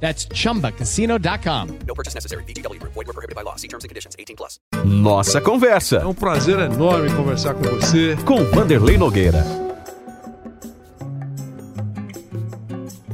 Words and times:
That's 0.00 0.28
chumbacasino.com. 0.28 1.68
No 1.86 1.94
purchase 1.94 2.14
necessary. 2.14 2.44
BGW. 2.44 2.80
Void 2.82 3.06
were 3.06 3.12
prohibited 3.12 3.34
by 3.34 3.42
law. 3.42 3.56
See 3.56 3.68
terms 3.68 3.84
and 3.84 3.88
conditions. 3.88 4.14
18 4.18 4.36
plus. 4.36 4.60
Nossa 4.84 5.38
É 5.38 5.40
Conversa, 5.40 6.06
um 6.06 6.14
prazer 6.14 6.58
enorme 6.58 7.10
conversar 7.14 7.54
com 7.54 7.62
você. 7.62 8.16
com 8.24 8.44
Vanderlei 8.44 8.96
Nogueira. 8.98 9.44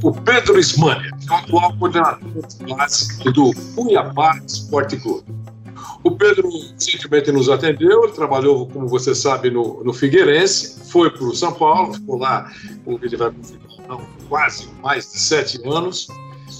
o 0.03 0.11
Pedro 0.11 0.59
é 0.59 0.61
o 0.61 1.33
atual 1.33 1.77
coordenador 1.77 2.19
básico 2.77 3.31
do 3.31 3.51
Cuiabá 3.73 4.37
Esporte 4.45 4.97
Clube. 4.97 5.23
O 6.03 6.11
Pedro 6.11 6.49
recentemente 6.73 7.31
nos 7.31 7.47
atendeu, 7.49 8.03
ele 8.03 8.11
trabalhou, 8.11 8.67
como 8.67 8.85
você 8.87 9.15
sabe, 9.15 9.49
no, 9.49 9.81
no 9.83 9.93
Figueirense, 9.93 10.81
foi 10.91 11.09
para 11.09 11.23
o 11.23 11.33
São 11.33 11.53
Paulo, 11.53 11.93
ficou 11.93 12.17
lá, 12.17 12.51
como 12.83 12.99
ele 13.01 13.15
vai 13.15 13.31
futebol, 13.31 13.77
não, 13.87 14.01
quase 14.27 14.67
mais 14.81 15.09
de 15.09 15.17
sete 15.19 15.61
anos, 15.65 16.07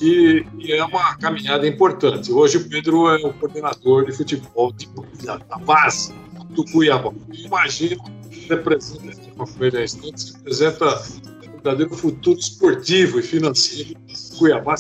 e, 0.02 0.46
e 0.60 0.72
é 0.72 0.84
uma 0.84 1.16
caminhada 1.18 1.68
importante. 1.68 2.32
Hoje 2.32 2.58
o 2.58 2.70
Pedro 2.70 3.08
é 3.10 3.26
o 3.26 3.34
coordenador 3.34 4.06
de 4.06 4.12
futebol 4.12 4.72
de, 4.72 4.90
da, 5.24 5.38
da 5.38 5.58
base 5.58 6.14
do 6.52 6.64
Cuiabá. 6.66 7.12
Imagino 7.32 8.04
que 8.30 8.48
representa, 8.48 9.18
uma 9.36 9.46
primeira 9.46 9.84
instante, 9.84 10.34
representa 10.34 10.86
o 10.86 11.52
verdadeiro 11.52 11.96
futuro 11.96 12.40
esportivo 12.40 13.20
e 13.20 13.24
financeiro 13.24 13.94
do 13.94 14.38
Cuiabá. 14.38 14.76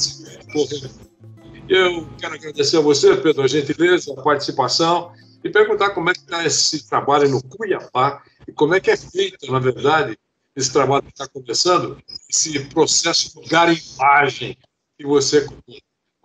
Eu 1.70 2.08
quero 2.20 2.36
agradecer 2.36 2.78
a 2.78 2.82
você, 2.82 3.16
Pedro, 3.16 3.44
a 3.44 3.48
gentileza, 3.48 4.14
a 4.14 4.22
participação 4.22 5.12
e 5.44 5.50
perguntar 5.50 5.92
como 5.92 6.10
é 6.10 6.14
que 6.14 6.20
está 6.20 6.46
esse 6.46 6.88
trabalho 6.88 7.30
no 7.30 7.42
Cuiabá 7.44 8.22
e 8.48 8.52
como 8.52 8.76
é 8.76 8.80
que 8.80 8.92
é 8.92 8.98
feito, 8.98 9.52
na 9.52 9.60
verdade, 9.60 10.18
esse 10.56 10.72
trabalho 10.72 11.04
que 11.04 11.10
está 11.10 11.28
começando, 11.28 11.98
esse 12.30 12.60
processo 12.66 13.42
de 13.42 13.50
garimpagem 13.50 14.58
que 14.98 15.06
você. 15.06 15.46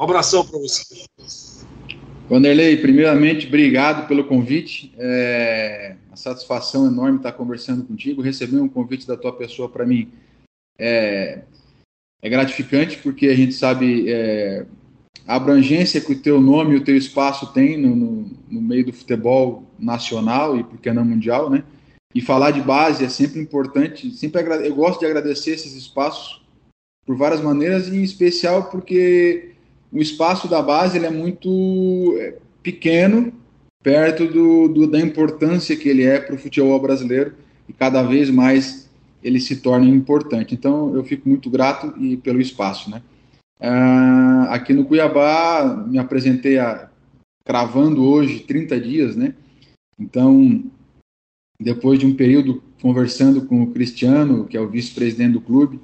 Um 0.01 0.05
abração 0.05 0.47
para 0.47 0.59
você. 0.59 1.07
Vanderlei, 2.29 2.77
primeiramente, 2.77 3.47
obrigado 3.47 4.07
pelo 4.07 4.25
convite. 4.25 4.93
É 4.99 5.97
uma 6.07 6.17
satisfação 6.17 6.87
enorme 6.87 7.17
estar 7.17 7.33
conversando 7.33 7.85
contigo. 7.85 8.23
Receber 8.23 8.59
um 8.59 8.69
convite 8.69 9.07
da 9.07 9.17
tua 9.17 9.33
pessoa 9.33 9.69
para 9.69 9.87
mim 9.87 10.11
é, 10.79 11.43
é 12.23 12.29
gratificante, 12.29 12.99
porque 12.99 13.29
a 13.29 13.35
gente 13.35 13.55
sabe 13.55 14.11
é, 14.11 14.67
a 15.27 15.37
abrangência 15.37 16.01
que 16.01 16.13
o 16.13 16.21
teu 16.21 16.41
nome 16.41 16.75
e 16.75 16.77
o 16.77 16.85
teu 16.85 16.97
espaço 16.97 17.53
tem 17.53 17.77
no, 17.77 17.97
no, 17.97 18.31
no 18.49 18.61
meio 18.61 18.85
do 18.85 18.93
futebol 18.93 19.65
nacional 19.79 20.57
e 20.57 20.63
porque 20.63 20.93
não 20.93 21.05
mundial, 21.05 21.49
né? 21.49 21.65
E 22.15 22.21
falar 22.21 22.51
de 22.51 22.61
base 22.61 23.05
é 23.05 23.09
sempre 23.09 23.41
importante. 23.41 24.11
Sempre 24.11 24.43
eu 24.67 24.75
gosto 24.75 25.01
de 25.01 25.07
agradecer 25.07 25.53
esses 25.53 25.75
espaços 25.75 26.43
por 27.09 27.17
várias 27.17 27.41
maneiras, 27.41 27.89
e 27.89 27.97
em 27.97 28.03
especial 28.03 28.65
porque 28.65 29.53
o 29.91 29.99
espaço 29.99 30.47
da 30.47 30.61
base 30.61 30.99
ele 30.99 31.07
é 31.07 31.11
muito 31.11 32.15
é, 32.19 32.35
pequeno 32.63 33.33
perto 33.83 34.27
do, 34.27 34.69
do, 34.69 34.87
da 34.87 35.01
importância 35.01 35.75
que 35.75 35.89
ele 35.89 36.05
é 36.05 36.21
para 36.21 36.35
o 36.35 36.39
futebol 36.39 36.79
brasileiro 36.79 37.33
e 37.67 37.73
cada 37.73 38.03
vez 38.03 38.29
mais 38.29 38.91
ele 39.25 39.41
se 39.41 39.57
torna 39.57 39.87
importante. 39.87 40.55
Então 40.55 40.95
eu 40.95 41.03
fico 41.03 41.27
muito 41.27 41.49
grato 41.49 41.95
e 41.99 42.19
pelo 42.19 42.43
espaço, 42.43 42.91
né? 42.91 43.01
Ah, 43.59 44.49
aqui 44.51 44.75
no 44.75 44.85
Cuiabá 44.85 45.87
me 45.89 45.99
apresentei 45.99 46.59
a, 46.59 46.91
cravando 47.43 48.05
hoje 48.05 48.41
30 48.41 48.79
dias, 48.79 49.17
né? 49.17 49.35
Então 49.99 50.63
depois 51.59 51.99
de 51.99 52.05
um 52.05 52.15
período 52.15 52.63
conversando 52.83 53.47
com 53.47 53.63
o 53.63 53.73
Cristiano, 53.73 54.45
que 54.45 54.59
é 54.59 54.61
o 54.61 54.69
vice-presidente 54.69 55.33
do 55.33 55.41
clube, 55.41 55.81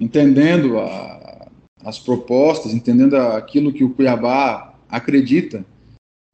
entendendo 0.00 0.78
a, 0.78 1.48
as 1.84 1.98
propostas, 1.98 2.72
entendendo 2.72 3.14
aquilo 3.16 3.72
que 3.72 3.84
o 3.84 3.90
Cuiabá 3.90 4.74
acredita 4.88 5.64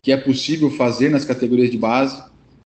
que 0.04 0.12
é 0.12 0.16
possível 0.18 0.70
fazer 0.70 1.08
nas 1.08 1.24
categorias 1.24 1.70
de 1.70 1.78
base. 1.78 2.22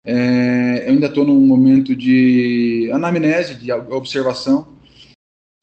É, 0.06 0.84
eu 0.86 0.92
ainda 0.92 1.08
estou 1.08 1.26
num 1.26 1.40
momento 1.40 1.96
de 1.96 2.92
anamnese, 2.94 3.56
de 3.56 3.72
observação. 3.72 4.68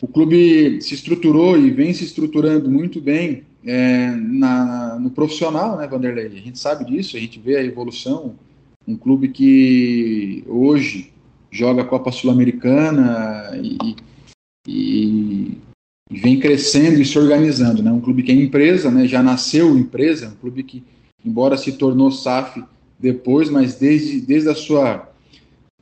O 0.02 0.08
clube 0.08 0.82
se 0.82 0.94
estruturou 0.94 1.56
e 1.56 1.70
vem 1.70 1.94
se 1.94 2.02
estruturando 2.02 2.68
muito 2.68 3.00
bem 3.00 3.44
é, 3.64 4.10
na, 4.10 4.98
no 4.98 5.10
profissional, 5.10 5.76
né, 5.76 5.86
Vanderlei? 5.86 6.26
A 6.26 6.30
gente 6.30 6.58
sabe 6.58 6.84
disso, 6.84 7.16
a 7.16 7.20
gente 7.20 7.38
vê 7.38 7.56
a 7.56 7.64
evolução. 7.64 8.34
Um 8.88 8.96
clube 8.96 9.28
que 9.28 10.42
hoje 10.48 11.12
joga 11.52 11.82
a 11.82 11.86
Copa 11.86 12.10
Sul-Americana 12.10 13.52
e, 13.62 13.94
e, 14.70 15.58
vem 16.10 16.38
crescendo 16.38 17.00
e 17.00 17.04
se 17.04 17.18
organizando, 17.18 17.82
né? 17.82 17.90
Um 17.90 18.00
clube 18.00 18.22
que 18.22 18.32
é 18.32 18.34
empresa, 18.34 18.90
né? 18.90 19.06
Já 19.06 19.22
nasceu 19.22 19.76
empresa, 19.76 20.28
um 20.28 20.40
clube 20.40 20.62
que, 20.62 20.82
embora 21.24 21.56
se 21.56 21.72
tornou 21.72 22.10
SAF 22.10 22.62
depois, 22.98 23.48
mas 23.48 23.76
desde, 23.76 24.20
desde 24.20 24.48
a 24.48 24.54
sua 24.54 25.08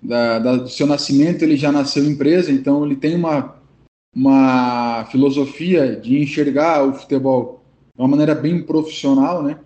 da, 0.00 0.38
da, 0.38 0.56
do 0.56 0.68
seu 0.68 0.86
nascimento 0.86 1.42
ele 1.42 1.56
já 1.56 1.72
nasceu 1.72 2.04
empresa, 2.04 2.52
então 2.52 2.84
ele 2.84 2.96
tem 2.96 3.14
uma 3.14 3.56
uma 4.14 5.04
filosofia 5.10 5.94
de 5.94 6.18
enxergar 6.18 6.82
o 6.82 6.94
futebol 6.94 7.62
de 7.94 8.00
uma 8.00 8.08
maneira 8.08 8.34
bem 8.34 8.62
profissional, 8.62 9.42
né? 9.42 9.58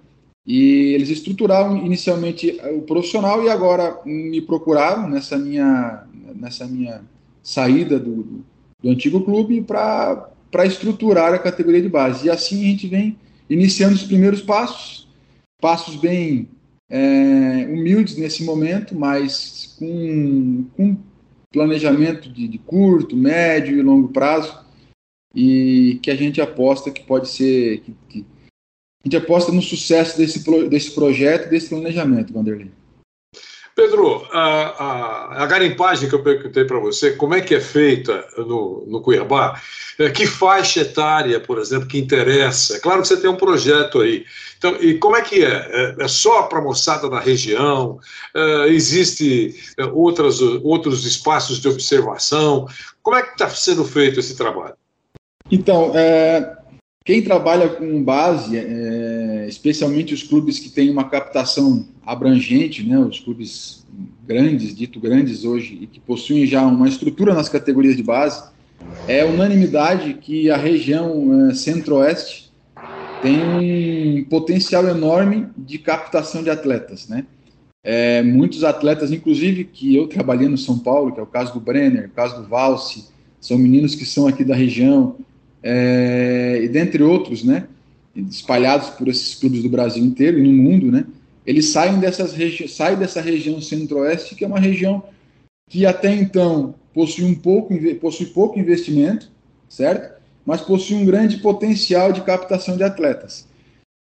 E 0.45 0.93
eles 0.95 1.09
estruturaram 1.11 1.77
inicialmente 1.79 2.59
o 2.77 2.83
profissional 2.83 3.45
e 3.45 3.49
agora 3.49 4.01
me 4.05 4.41
procuraram 4.41 5.09
nessa 5.09 5.39
minha 5.39 6.05
nessa 6.35 6.67
minha 6.67 7.03
saída 7.43 7.99
do, 7.99 8.45
do 8.83 8.91
antigo 8.91 9.23
clube 9.23 9.63
para 9.63 10.67
estruturar 10.67 11.33
a 11.33 11.39
categoria 11.39 11.81
de 11.81 11.89
base. 11.89 12.27
E 12.27 12.31
assim 12.31 12.65
a 12.65 12.69
gente 12.69 12.89
vem 12.89 13.17
iniciando 13.49 13.95
os 13.95 14.03
primeiros 14.03 14.43
passos, 14.43 15.09
passos 15.61 15.97
bem 15.97 16.49
é, 16.91 17.67
humildes 17.71 18.17
nesse 18.17 18.45
momento, 18.45 18.95
mas 18.95 19.77
com, 19.79 20.65
com 20.77 20.97
planejamento 21.53 22.31
de, 22.31 22.49
de, 22.49 22.59
curto, 22.59 23.17
médio 23.17 23.79
e 23.79 23.83
longo 23.83 24.09
prazo, 24.09 24.59
e 25.35 25.99
que 26.03 26.11
a 26.11 26.15
gente 26.15 26.41
aposta 26.41 26.91
que 26.91 27.03
pode 27.03 27.29
ser. 27.29 27.81
Que, 27.81 27.95
que 28.09 28.27
a 29.05 29.09
gente 29.09 29.17
aposta 29.17 29.51
no 29.51 29.63
sucesso 29.63 30.17
desse, 30.17 30.45
desse 30.69 30.93
projeto, 30.93 31.51
desse 31.51 31.69
planejamento, 31.69 32.33
Vanderlei. 32.33 32.71
Pedro, 33.75 34.27
a, 34.33 34.39
a, 34.39 35.43
a, 35.43 35.47
garimpagem 35.47 36.09
que 36.09 36.15
eu 36.15 36.23
perguntei 36.23 36.65
para 36.65 36.79
você, 36.79 37.13
como 37.13 37.35
é 37.35 37.41
que 37.41 37.55
é 37.55 37.61
feita 37.61 38.27
no, 38.37 38.85
no 38.87 39.01
Cuiabá? 39.01 39.59
É, 39.99 40.11
que 40.11 40.27
faixa 40.27 40.81
etária, 40.81 41.41
por 41.41 41.59
exemplo, 41.59 41.89
que 41.89 41.99
interessa? 41.99 42.79
Claro 42.81 43.01
que 43.01 43.09
você 43.09 43.17
tem 43.17 43.31
um 43.31 43.37
projeto 43.37 44.01
aí. 44.01 44.27
Então, 44.59 44.77
e 44.77 44.99
como 44.99 45.17
é 45.17 45.23
que 45.23 45.43
é? 45.43 45.95
É, 45.99 46.05
é 46.05 46.09
só 46.09 46.43
para 46.43 46.59
a 46.59 46.63
moçada 46.63 47.09
da 47.09 47.19
região? 47.19 47.99
É, 48.35 48.69
existe 48.69 49.55
é, 49.79 49.85
outras, 49.87 50.41
outros 50.41 51.07
espaços 51.07 51.59
de 51.59 51.69
observação? 51.69 52.67
Como 53.03 53.17
é 53.17 53.23
que 53.23 53.33
está 53.33 53.49
sendo 53.49 53.85
feito 53.85 54.21
esse 54.21 54.37
trabalho? 54.37 54.75
Então, 55.51 55.93
é, 55.95 56.57
quem 57.05 57.23
trabalha 57.23 57.69
com 57.69 58.05
base, 58.05 58.57
especialmente 59.49 60.15
os 60.15 60.23
clubes 60.23 60.59
que 60.59 60.71
têm 60.71 60.91
uma 60.91 61.09
captação 61.09 61.87
abrangente, 62.05 62.83
né, 62.83 62.99
os 62.99 63.21
clubes 63.21 63.87
grandes, 64.27 64.75
dito 64.75 65.01
grandes 65.01 65.45
hoje, 65.45 65.79
e 65.81 65.87
que 65.87 66.01
possuem 66.01 66.47
já 66.47 66.63
uma 66.63 66.89
estrutura 66.89 67.35
nas 67.35 67.49
categorias 67.49 67.97
de 67.97 68.03
base, 68.03 68.43
é 69.07 69.25
unanimidade 69.25 70.15
que 70.15 70.51
a 70.51 70.57
região 70.57 71.49
é, 71.49 71.55
centro-oeste 71.55 72.51
tem 73.23 73.39
um 73.39 74.25
potencial 74.25 74.87
enorme 74.89 75.47
de 75.57 75.79
captação 75.79 76.43
de 76.43 76.51
atletas, 76.51 77.09
né? 77.09 77.25
É, 77.85 78.23
muitos 78.23 78.63
atletas, 78.63 79.11
inclusive 79.11 79.65
que 79.65 79.97
eu 79.97 80.07
trabalhei 80.07 80.49
no 80.49 80.59
São 80.59 80.79
Paulo, 80.79 81.13
que 81.13 81.19
é 81.19 81.23
o 81.23 81.27
caso 81.27 81.53
do 81.53 81.61
Brenner, 81.61 82.07
o 82.07 82.11
caso 82.11 82.41
do 82.41 82.49
Valse, 82.49 83.07
são 83.41 83.59
meninos 83.59 83.95
que 83.95 84.05
são 84.05 84.29
aqui 84.29 84.45
da 84.45 84.55
região, 84.55 85.17
é, 85.63 86.61
e 86.63 86.69
dentre 86.69 87.03
outros, 87.03 87.43
né, 87.43 87.67
espalhados 88.15 88.91
por 88.91 89.09
esses 89.09 89.35
clubes 89.35 89.63
do 89.63 89.69
Brasil 89.69 90.05
inteiro 90.05 90.39
e 90.39 90.43
no 90.43 90.53
mundo, 90.53 90.91
né, 90.91 91.07
eles 91.47 91.67
saem, 91.67 91.99
dessas 91.99 92.35
saem 92.71 92.97
dessa 92.97 93.21
região 93.21 93.61
centro-oeste, 93.61 94.35
que 94.35 94.45
é 94.45 94.47
uma 94.47 94.61
região 94.61 95.03
que 95.69 95.87
até 95.87 96.15
então 96.15 96.75
possui, 96.95 97.25
um 97.25 97.35
pouco, 97.35 97.75
possui 98.01 98.27
pouco 98.27 98.59
investimento, 98.59 99.31
certo? 99.69 100.21
Mas 100.45 100.61
possui 100.61 100.97
um 100.97 101.07
grande 101.07 101.39
potencial 101.39 102.13
de 102.13 102.21
captação 102.21 102.77
de 102.77 102.83
atletas. 102.83 103.47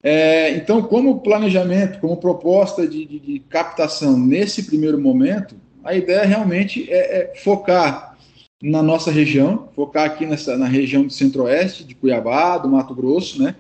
É, 0.02 0.52
então, 0.52 0.82
como 0.84 1.20
planejamento, 1.20 2.00
como 2.00 2.18
proposta 2.18 2.88
de, 2.88 3.06
de, 3.06 3.20
de, 3.20 3.40
captação 3.40 4.18
nesse 4.18 4.64
primeiro 4.64 5.00
momento, 5.00 5.56
a 5.84 5.96
ideia 5.96 6.24
realmente 6.24 6.88
é, 6.90 7.20
é, 7.20 7.34
focar 7.36 8.18
na 8.62 8.82
nossa 8.82 9.12
região, 9.12 9.68
focar 9.76 10.06
aqui 10.06 10.26
nessa, 10.26 10.58
na 10.58 10.68
região 10.68 11.04
do 11.04 11.12
Centro-Oeste, 11.12 11.84
de 11.84 11.96
Cuiabá, 11.96 12.58
do 12.58 12.70
Mato 12.70 12.96
Grosso, 12.96 13.42
né? 13.42 13.56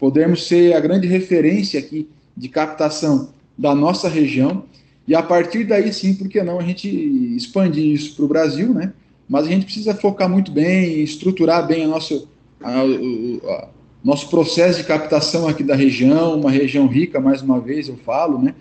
Podermos 0.00 0.48
ser 0.48 0.74
a 0.74 0.80
grande 0.80 1.06
referência 1.06 1.78
aqui 1.78 2.08
de 2.36 2.48
captação 2.48 3.28
da 3.56 3.74
nossa 3.74 4.08
região 4.08 4.64
e 5.06 5.14
a 5.14 5.22
partir 5.22 5.64
daí 5.64 5.92
sim, 5.92 6.14
por 6.14 6.28
que 6.28 6.42
não 6.42 6.58
a 6.58 6.62
gente 6.62 6.88
expandir 7.36 7.84
isso 7.84 8.16
para 8.16 8.24
o 8.24 8.28
Brasil, 8.28 8.72
né? 8.72 8.92
Mas 9.28 9.46
a 9.46 9.48
gente 9.50 9.64
precisa 9.64 9.94
focar 9.94 10.28
muito 10.28 10.50
bem, 10.50 11.02
estruturar 11.02 11.66
bem 11.66 11.84
a 11.84 11.88
nossa, 11.88 12.24
a, 12.62 12.80
a, 12.80 13.68
nosso 14.02 14.28
processo 14.30 14.78
de 14.78 14.86
captação 14.86 15.46
aqui 15.46 15.62
da 15.62 15.74
região, 15.74 16.40
uma 16.40 16.50
região 16.50 16.86
rica, 16.86 17.20
mais 17.20 17.42
uma 17.42 17.60
vez 17.60 17.88
eu 17.88 17.96
falo, 17.96 18.40
né? 18.40 18.54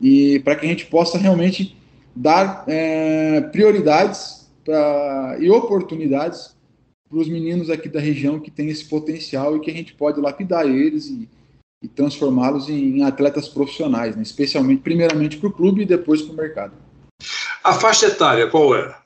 E 0.00 0.40
para 0.40 0.56
que 0.56 0.66
a 0.66 0.68
gente 0.68 0.86
possa 0.86 1.16
realmente 1.16 1.76
dar 2.14 2.64
é, 2.66 3.40
prioridades 3.40 4.48
pra, 4.64 5.36
e 5.40 5.48
oportunidades 5.50 6.54
para 7.12 7.20
os 7.20 7.28
meninos 7.28 7.68
aqui 7.68 7.90
da 7.90 8.00
região 8.00 8.40
que 8.40 8.50
têm 8.50 8.70
esse 8.70 8.86
potencial 8.86 9.54
e 9.54 9.60
que 9.60 9.70
a 9.70 9.74
gente 9.74 9.92
pode 9.92 10.18
lapidar 10.18 10.66
eles 10.66 11.08
e, 11.08 11.28
e 11.82 11.86
transformá-los 11.86 12.70
em, 12.70 13.00
em, 13.00 13.02
atletas 13.02 13.46
profissionais, 13.46 14.16
né? 14.16 14.22
especialmente, 14.22 14.80
primeiramente 14.80 15.36
para 15.36 15.48
o 15.50 15.52
clube 15.52 15.82
e 15.82 15.86
depois 15.86 16.22
para 16.22 16.32
o 16.32 16.36
mercado. 16.36 16.72
A 17.62 17.74
faixa 17.74 18.06
etária 18.06 18.48
qual 18.48 18.74
é? 18.74 18.96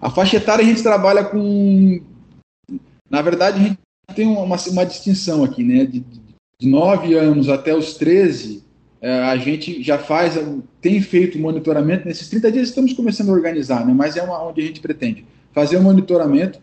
A 0.00 0.08
faixa 0.08 0.38
etária 0.38 0.64
a 0.64 0.66
gente 0.66 0.82
trabalha 0.82 1.22
com. 1.24 2.00
Na 3.10 3.20
verdade, 3.20 3.60
a 3.60 3.62
gente 3.62 3.78
tem 4.16 4.26
uma, 4.26 4.56
uma 4.56 4.86
distinção 4.86 5.44
aqui, 5.44 5.62
né? 5.62 5.84
De, 5.84 6.00
de 6.58 6.68
9 6.68 7.14
anos 7.14 7.50
até 7.50 7.76
os 7.76 7.94
13, 7.94 8.64
é, 9.02 9.24
a 9.24 9.36
gente 9.36 9.82
já 9.82 9.98
faz, 9.98 10.38
tem 10.80 11.02
feito 11.02 11.38
monitoramento. 11.38 12.08
Nesses 12.08 12.30
30 12.30 12.50
dias 12.50 12.68
estamos 12.70 12.94
começando 12.94 13.28
a 13.28 13.32
organizar, 13.32 13.86
né? 13.86 13.92
Mas 13.92 14.16
é 14.16 14.22
uma, 14.22 14.42
onde 14.42 14.62
a 14.62 14.64
gente 14.64 14.80
pretende 14.80 15.26
fazer 15.52 15.76
o 15.76 15.80
um 15.80 15.82
monitoramento. 15.82 16.58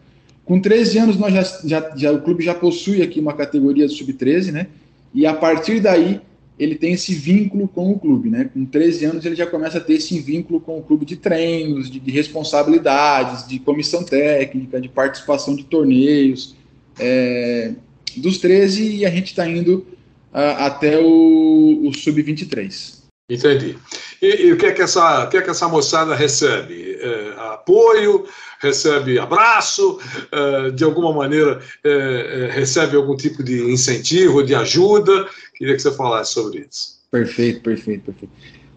Com 0.50 0.60
13 0.60 0.98
anos, 0.98 1.16
nós 1.16 1.32
já, 1.32 1.44
já, 1.64 1.94
já, 1.96 2.12
o 2.12 2.22
clube 2.22 2.44
já 2.44 2.56
possui 2.56 3.04
aqui 3.04 3.20
uma 3.20 3.34
categoria 3.34 3.88
sub-13, 3.88 4.52
né? 4.52 4.66
E 5.14 5.24
a 5.28 5.32
partir 5.36 5.80
daí, 5.80 6.20
ele 6.58 6.74
tem 6.74 6.94
esse 6.94 7.14
vínculo 7.14 7.68
com 7.68 7.92
o 7.92 8.00
clube, 8.00 8.32
né? 8.32 8.50
Com 8.52 8.66
13 8.66 9.06
anos, 9.06 9.26
ele 9.28 9.36
já 9.36 9.46
começa 9.46 9.78
a 9.78 9.82
ter 9.82 9.94
esse 9.94 10.20
vínculo 10.20 10.60
com 10.60 10.80
o 10.80 10.82
clube 10.82 11.06
de 11.06 11.18
treinos, 11.18 11.88
de, 11.88 12.00
de 12.00 12.10
responsabilidades, 12.10 13.48
de 13.48 13.60
comissão 13.60 14.04
técnica, 14.04 14.82
de 14.82 14.90
participação 14.90 15.56
de 15.56 15.66
torneios 15.66 16.56
é, 16.98 17.74
dos 18.18 18.40
13 18.40 18.96
e 18.96 19.06
a 19.06 19.12
gente 19.12 19.28
está 19.28 19.48
indo 19.48 19.86
uh, 20.34 20.58
até 20.58 20.98
o, 20.98 21.82
o 21.84 21.94
sub-23. 21.94 22.99
Entendi. 23.30 23.78
E, 24.22 24.48
e, 24.48 24.52
o, 24.52 24.58
que 24.58 24.66
é 24.66 24.72
que 24.72 24.82
essa, 24.82 25.26
o 25.26 25.30
que 25.30 25.38
é 25.38 25.42
que 25.42 25.50
essa 25.50 25.68
moçada 25.68 26.16
recebe? 26.16 26.98
É, 27.00 27.34
apoio, 27.54 28.26
recebe 28.60 29.20
abraço, 29.20 30.00
é, 30.32 30.72
de 30.72 30.84
alguma 30.84 31.14
maneira 31.14 31.62
é, 31.84 31.90
é, 31.90 32.52
recebe 32.52 32.96
algum 32.96 33.16
tipo 33.16 33.44
de 33.44 33.72
incentivo, 33.72 34.44
de 34.44 34.56
ajuda? 34.56 35.28
Queria 35.56 35.76
que 35.76 35.82
você 35.82 35.92
falasse 35.92 36.34
sobre 36.34 36.68
isso. 36.70 37.00
Perfeito, 37.12 37.62
perfeito, 37.62 38.06
perfeito. 38.06 38.34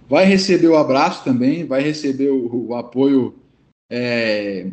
Vai 0.09 0.25
receber 0.27 0.69
o 0.69 0.77
abraço 0.77 1.25
também, 1.25 1.67
vai 1.67 1.83
receber 1.83 2.31
o, 2.31 2.69
o 2.69 2.75
apoio 2.75 3.35
é, 3.91 4.67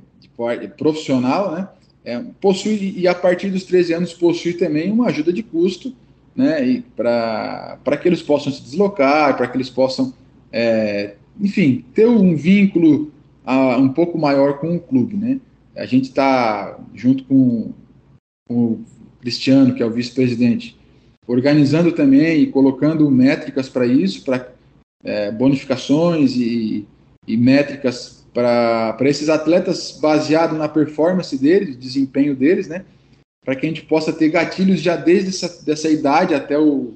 profissional, 0.78 1.54
né? 1.54 1.70
é, 2.04 2.20
possui, 2.42 2.96
e 2.98 3.08
a 3.08 3.14
partir 3.14 3.50
dos 3.50 3.64
13 3.64 3.94
anos, 3.94 4.14
possui 4.14 4.54
também 4.54 4.92
uma 4.92 5.08
ajuda 5.08 5.32
de 5.32 5.44
custo, 5.44 5.96
né, 6.36 6.84
para 6.96 7.98
que 8.00 8.08
eles 8.08 8.22
possam 8.22 8.52
se 8.52 8.62
deslocar, 8.62 9.36
para 9.36 9.48
que 9.48 9.58
eles 9.58 9.70
possam, 9.70 10.14
é, 10.52 11.16
enfim, 11.40 11.86
ter 11.94 12.08
um 12.08 12.36
vínculo 12.36 13.12
a, 13.46 13.78
um 13.78 13.90
pouco 13.90 14.18
maior 14.18 14.60
com 14.60 14.76
o 14.76 14.80
clube, 14.80 15.16
né. 15.16 15.40
A 15.76 15.86
gente 15.86 16.06
está, 16.06 16.78
junto 16.94 17.24
com, 17.24 17.72
com 18.48 18.56
o 18.56 18.86
Cristiano, 19.22 19.74
que 19.74 19.82
é 19.82 19.86
o 19.86 19.92
vice-presidente, 19.92 20.78
organizando 21.26 21.92
também 21.92 22.42
e 22.42 22.48
colocando 22.48 23.10
métricas 23.10 23.70
para 23.70 23.86
isso, 23.86 24.26
para 24.26 24.52
é, 25.04 25.32
bonificações 25.32 26.36
e, 26.36 26.86
e 27.28 27.38
métricas 27.38 28.20
para 28.34 28.98
esses 29.02 29.30
atletas 29.30 29.98
baseado 30.00 30.56
na 30.56 30.68
performance 30.68 31.38
deles, 31.38 31.78
desempenho 31.78 32.36
deles, 32.36 32.68
né? 32.68 32.86
Para 33.50 33.56
que 33.56 33.66
a 33.66 33.70
gente 33.70 33.82
possa 33.82 34.14
ter 34.14 34.30
gatilhos 34.30 34.80
já 34.80 34.96
desde 34.96 35.30
essa 35.30 35.66
dessa 35.66 35.90
idade 35.90 36.36
até 36.36 36.60
o 36.60 36.94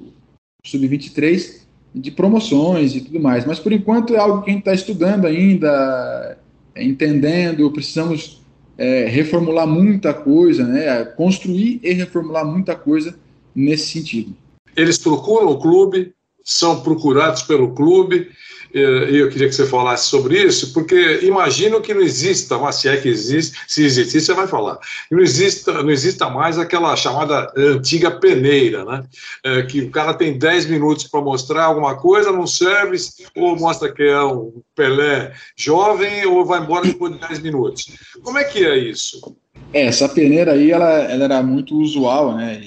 sub-23 0.64 1.62
de 1.92 2.12
promoções 2.12 2.94
e 2.94 3.00
tudo 3.00 3.18
mais. 3.18 3.44
Mas 3.44 3.58
por 3.58 3.72
enquanto 3.72 4.14
é 4.14 4.18
algo 4.18 4.40
que 4.40 4.50
a 4.50 4.52
gente 4.52 4.60
está 4.60 4.72
estudando 4.72 5.26
ainda, 5.26 6.38
entendendo, 6.76 7.68
precisamos 7.72 8.40
é, 8.78 9.06
reformular 9.06 9.66
muita 9.66 10.14
coisa, 10.14 10.64
né? 10.64 11.04
Construir 11.04 11.80
e 11.82 11.92
reformular 11.92 12.46
muita 12.46 12.76
coisa 12.76 13.18
nesse 13.52 13.88
sentido. 13.88 14.32
Eles 14.76 14.96
procuram 14.96 15.48
o 15.48 15.58
clube, 15.58 16.14
são 16.44 16.82
procurados 16.82 17.42
pelo 17.42 17.74
clube 17.74 18.30
e 18.74 19.18
eu 19.18 19.30
queria 19.30 19.48
que 19.48 19.54
você 19.54 19.66
falasse 19.66 20.08
sobre 20.08 20.42
isso, 20.42 20.72
porque 20.72 21.20
imagino 21.22 21.80
que 21.80 21.94
não 21.94 22.00
exista, 22.00 22.58
mas 22.58 22.74
se 22.76 22.88
é 22.88 22.96
que 22.96 23.08
existe, 23.08 23.56
se 23.68 23.84
existir, 23.84 24.20
você 24.20 24.34
vai 24.34 24.48
falar. 24.48 24.80
Não 25.08 25.20
exista, 25.20 25.80
não 25.80 25.90
exista 25.90 26.28
mais 26.28 26.58
aquela 26.58 26.96
chamada 26.96 27.52
antiga 27.56 28.10
peneira, 28.10 28.84
né? 28.84 29.04
É, 29.44 29.62
que 29.62 29.82
o 29.82 29.90
cara 29.92 30.12
tem 30.12 30.36
10 30.36 30.66
minutos 30.66 31.04
para 31.06 31.20
mostrar 31.20 31.66
alguma 31.66 31.94
coisa 31.94 32.32
no 32.32 32.48
service, 32.48 33.24
ou 33.36 33.56
mostra 33.56 33.92
que 33.92 34.02
é 34.02 34.20
um 34.24 34.60
Pelé 34.74 35.32
jovem, 35.56 36.26
ou 36.26 36.44
vai 36.44 36.60
embora 36.60 36.84
depois 36.84 37.12
de 37.12 37.20
10 37.28 37.38
minutos. 37.42 37.86
Como 38.24 38.38
é 38.38 38.42
que 38.42 38.66
é 38.66 38.76
isso? 38.76 39.36
É, 39.72 39.86
essa 39.86 40.08
peneira 40.08 40.52
aí, 40.52 40.72
ela, 40.72 40.90
ela 40.90 41.24
era 41.24 41.42
muito 41.44 41.76
usual, 41.78 42.36
né? 42.36 42.60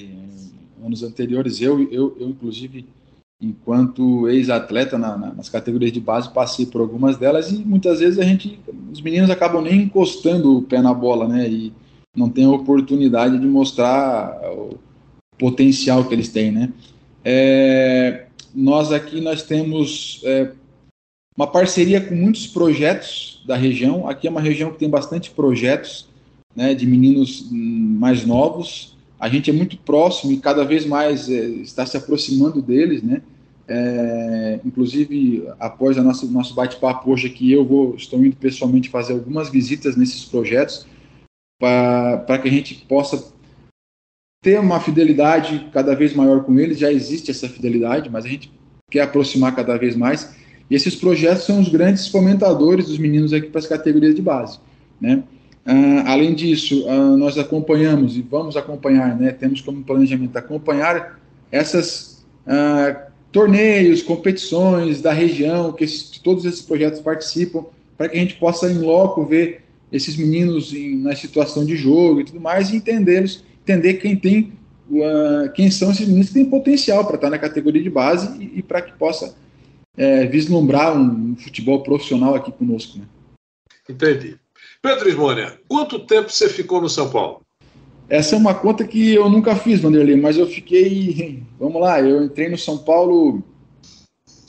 Anos 0.82 1.02
anteriores, 1.02 1.60
eu, 1.60 1.82
eu, 1.92 2.16
eu 2.18 2.28
inclusive 2.30 2.86
enquanto 3.40 4.28
ex-atleta 4.28 4.98
na, 4.98 5.16
na, 5.16 5.34
nas 5.34 5.48
categorias 5.48 5.92
de 5.92 6.00
base, 6.00 6.32
passei 6.32 6.66
por 6.66 6.80
algumas 6.80 7.16
delas 7.16 7.50
e 7.50 7.58
muitas 7.58 8.00
vezes 8.00 8.18
a 8.18 8.24
gente, 8.24 8.58
os 8.92 9.00
meninos 9.00 9.30
acabam 9.30 9.62
nem 9.62 9.82
encostando 9.82 10.58
o 10.58 10.62
pé 10.62 10.82
na 10.82 10.92
bola, 10.92 11.28
né? 11.28 11.48
E 11.48 11.72
não 12.16 12.28
tem 12.28 12.44
a 12.44 12.50
oportunidade 12.50 13.38
de 13.38 13.46
mostrar 13.46 14.40
o 14.52 14.78
potencial 15.38 16.04
que 16.04 16.14
eles 16.14 16.28
têm, 16.28 16.50
né? 16.50 16.72
É, 17.24 18.26
nós 18.54 18.90
aqui 18.90 19.20
nós 19.20 19.42
temos 19.42 20.20
é, 20.24 20.50
uma 21.36 21.46
parceria 21.46 22.00
com 22.00 22.16
muitos 22.16 22.46
projetos 22.48 23.42
da 23.46 23.56
região. 23.56 24.08
Aqui 24.08 24.26
é 24.26 24.30
uma 24.30 24.40
região 24.40 24.72
que 24.72 24.78
tem 24.78 24.90
bastante 24.90 25.30
projetos, 25.30 26.08
né? 26.56 26.74
De 26.74 26.84
meninos 26.86 27.48
mais 27.52 28.26
novos 28.26 28.97
a 29.18 29.28
gente 29.28 29.50
é 29.50 29.52
muito 29.52 29.76
próximo 29.78 30.32
e 30.32 30.38
cada 30.38 30.64
vez 30.64 30.86
mais 30.86 31.28
é, 31.28 31.40
está 31.40 31.84
se 31.84 31.96
aproximando 31.96 32.62
deles, 32.62 33.02
né? 33.02 33.22
É, 33.66 34.60
inclusive, 34.64 35.46
após 35.60 35.98
o 35.98 36.02
nosso, 36.02 36.26
nosso 36.30 36.54
bate-papo 36.54 37.10
hoje 37.10 37.26
aqui, 37.26 37.52
eu 37.52 37.64
vou, 37.66 37.94
estou 37.94 38.24
indo 38.24 38.36
pessoalmente 38.36 38.88
fazer 38.88 39.12
algumas 39.12 39.50
visitas 39.50 39.94
nesses 39.94 40.24
projetos 40.24 40.86
para 41.60 42.38
que 42.38 42.48
a 42.48 42.50
gente 42.50 42.86
possa 42.86 43.32
ter 44.42 44.58
uma 44.58 44.80
fidelidade 44.80 45.68
cada 45.72 45.94
vez 45.94 46.14
maior 46.14 46.44
com 46.44 46.58
eles. 46.58 46.78
Já 46.78 46.90
existe 46.90 47.30
essa 47.30 47.48
fidelidade, 47.48 48.08
mas 48.08 48.24
a 48.24 48.28
gente 48.28 48.50
quer 48.90 49.02
aproximar 49.02 49.54
cada 49.54 49.76
vez 49.76 49.94
mais. 49.94 50.34
E 50.70 50.74
esses 50.74 50.94
projetos 50.94 51.44
são 51.44 51.60
os 51.60 51.68
grandes 51.68 52.08
fomentadores 52.08 52.86
dos 52.86 52.98
meninos 52.98 53.32
aqui 53.32 53.48
para 53.48 53.58
as 53.58 53.66
categorias 53.66 54.14
de 54.14 54.22
base, 54.22 54.58
né? 55.00 55.24
Uh, 55.66 56.02
além 56.06 56.34
disso, 56.34 56.86
uh, 56.86 57.16
nós 57.16 57.36
acompanhamos 57.36 58.16
e 58.16 58.22
vamos 58.22 58.56
acompanhar, 58.56 59.18
né, 59.18 59.32
temos 59.32 59.60
como 59.60 59.84
planejamento 59.84 60.36
acompanhar 60.36 61.20
essas 61.52 62.24
uh, 62.46 62.98
torneios, 63.30 64.02
competições 64.02 65.02
da 65.02 65.12
região, 65.12 65.72
que, 65.72 65.84
esses, 65.84 66.18
todos 66.18 66.44
esses 66.44 66.62
projetos 66.62 67.00
participam, 67.00 67.64
para 67.96 68.08
que 68.08 68.16
a 68.16 68.20
gente 68.20 68.36
possa, 68.36 68.70
em 68.70 68.78
loco, 68.78 69.26
ver 69.26 69.62
esses 69.92 70.16
meninos 70.16 70.72
em, 70.72 70.96
na 70.96 71.14
situação 71.14 71.64
de 71.64 71.76
jogo 71.76 72.20
e 72.20 72.24
tudo 72.24 72.40
mais, 72.40 72.70
e 72.70 72.76
entendê-los, 72.76 73.44
entender 73.62 73.94
quem 73.94 74.16
tem, 74.16 74.52
quem 75.54 75.70
são 75.70 75.90
esses 75.90 76.06
meninos 76.06 76.28
que 76.28 76.34
têm 76.34 76.44
potencial 76.46 77.04
para 77.04 77.16
estar 77.16 77.28
na 77.28 77.38
categoria 77.38 77.82
de 77.82 77.90
base 77.90 78.42
e, 78.42 78.60
e 78.60 78.62
para 78.62 78.80
que 78.80 78.92
possa 78.92 79.34
é, 79.98 80.24
vislumbrar 80.26 80.96
um, 80.96 81.32
um 81.32 81.36
futebol 81.36 81.82
profissional 81.82 82.34
aqui 82.34 82.52
conosco. 82.52 82.98
Né? 82.98 83.04
Entendi. 83.90 84.38
Pedro 84.80 85.08
Ismônia, 85.08 85.58
quanto 85.68 85.98
tempo 85.98 86.30
você 86.30 86.48
ficou 86.48 86.80
no 86.80 86.88
São 86.88 87.10
Paulo? 87.10 87.42
Essa 88.08 88.36
é 88.36 88.38
uma 88.38 88.54
conta 88.54 88.86
que 88.86 89.14
eu 89.14 89.28
nunca 89.28 89.54
fiz, 89.56 89.80
Vanderlei, 89.80 90.16
mas 90.16 90.38
eu 90.38 90.46
fiquei. 90.46 91.42
Vamos 91.58 91.80
lá, 91.80 92.00
eu 92.00 92.24
entrei 92.24 92.48
no 92.48 92.56
São 92.56 92.78
Paulo 92.78 93.42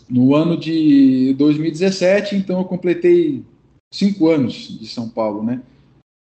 no 0.10 0.36
ano 0.36 0.58
de 0.58 1.34
2017, 1.38 2.36
então 2.36 2.60
eu 2.60 2.66
completei 2.66 3.44
cinco 3.92 4.30
anos 4.30 4.80
de 4.80 4.88
São 4.88 5.10
Paulo, 5.10 5.44
né? 5.44 5.62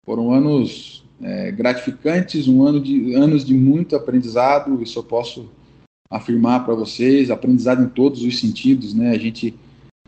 Foram 0.05 0.33
anos 0.33 1.03
é, 1.21 1.51
gratificantes, 1.51 2.47
um 2.47 2.63
ano 2.63 2.81
de 2.81 3.13
anos 3.13 3.45
de 3.45 3.53
muito 3.53 3.95
aprendizado, 3.95 4.81
isso 4.81 4.97
eu 4.97 5.03
posso 5.03 5.49
afirmar 6.09 6.65
para 6.65 6.73
vocês, 6.73 7.29
aprendizado 7.29 7.83
em 7.83 7.89
todos 7.89 8.23
os 8.23 8.39
sentidos, 8.39 8.93
né? 8.93 9.11
A 9.11 9.17
gente 9.17 9.53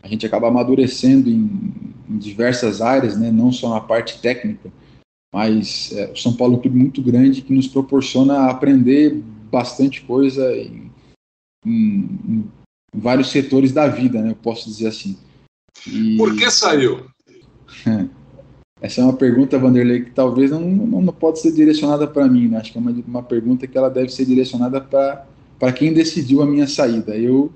a 0.02 0.08
gente 0.08 0.24
acaba 0.24 0.48
amadurecendo 0.48 1.28
em, 1.28 1.72
em 2.10 2.18
diversas 2.18 2.82
áreas, 2.82 3.16
né? 3.16 3.30
Não 3.30 3.52
só 3.52 3.70
na 3.70 3.80
parte 3.80 4.20
técnica, 4.20 4.70
mas 5.32 5.92
é, 5.92 6.10
o 6.10 6.16
São 6.16 6.34
Paulo 6.36 6.54
é 6.54 6.56
um 6.58 6.60
clube 6.60 6.78
muito 6.78 7.00
grande 7.00 7.42
que 7.42 7.54
nos 7.54 7.68
proporciona 7.68 8.50
aprender 8.50 9.14
bastante 9.50 10.02
coisa 10.02 10.52
em, 10.56 10.90
em, 11.64 12.18
em 12.28 12.50
vários 12.92 13.30
setores 13.30 13.72
da 13.72 13.86
vida, 13.86 14.20
né? 14.20 14.30
Eu 14.30 14.36
posso 14.36 14.68
dizer 14.68 14.88
assim. 14.88 15.16
E... 15.86 16.16
Por 16.16 16.36
que 16.36 16.50
saiu? 16.50 17.06
Essa 18.82 19.02
é 19.02 19.04
uma 19.04 19.16
pergunta, 19.16 19.58
Vanderlei, 19.58 20.04
que 20.04 20.10
talvez 20.10 20.50
não, 20.50 20.60
não, 20.60 21.02
não 21.02 21.12
pode 21.12 21.38
ser 21.38 21.52
direcionada 21.52 22.06
para 22.08 22.26
mim, 22.26 22.48
né? 22.48 22.58
Acho 22.58 22.72
que 22.72 22.78
é 22.78 22.80
uma, 22.80 22.90
uma 22.90 23.22
pergunta 23.22 23.66
que 23.66 23.76
ela 23.76 23.90
deve 23.90 24.08
ser 24.08 24.24
direcionada 24.24 24.80
para 24.80 25.72
quem 25.72 25.92
decidiu 25.92 26.40
a 26.40 26.46
minha 26.46 26.66
saída. 26.66 27.14
Eu, 27.14 27.52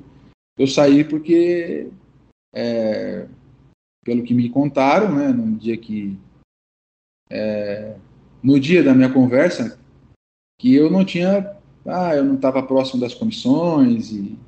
eu 0.59 0.67
saí 0.67 1.03
porque, 1.03 1.89
é, 2.55 3.27
pelo 4.05 4.23
que 4.23 4.35
me 4.35 4.49
contaram, 4.51 5.15
né, 5.15 5.29
no 5.29 5.57
dia 5.57 5.77
que. 5.77 6.17
É, 7.31 7.97
no 8.43 8.61
dia 8.61 8.83
da 8.83 8.95
minha 8.95 9.13
conversa, 9.13 9.79
que 10.61 10.75
eu 10.75 10.91
não 10.91 11.05
tinha. 11.05 11.57
Ah, 11.87 12.15
eu 12.15 12.25
não 12.25 12.35
estava 12.35 12.63
próximo 12.63 13.01
das 13.01 13.15
comissões 13.15 14.11
e 14.11 14.39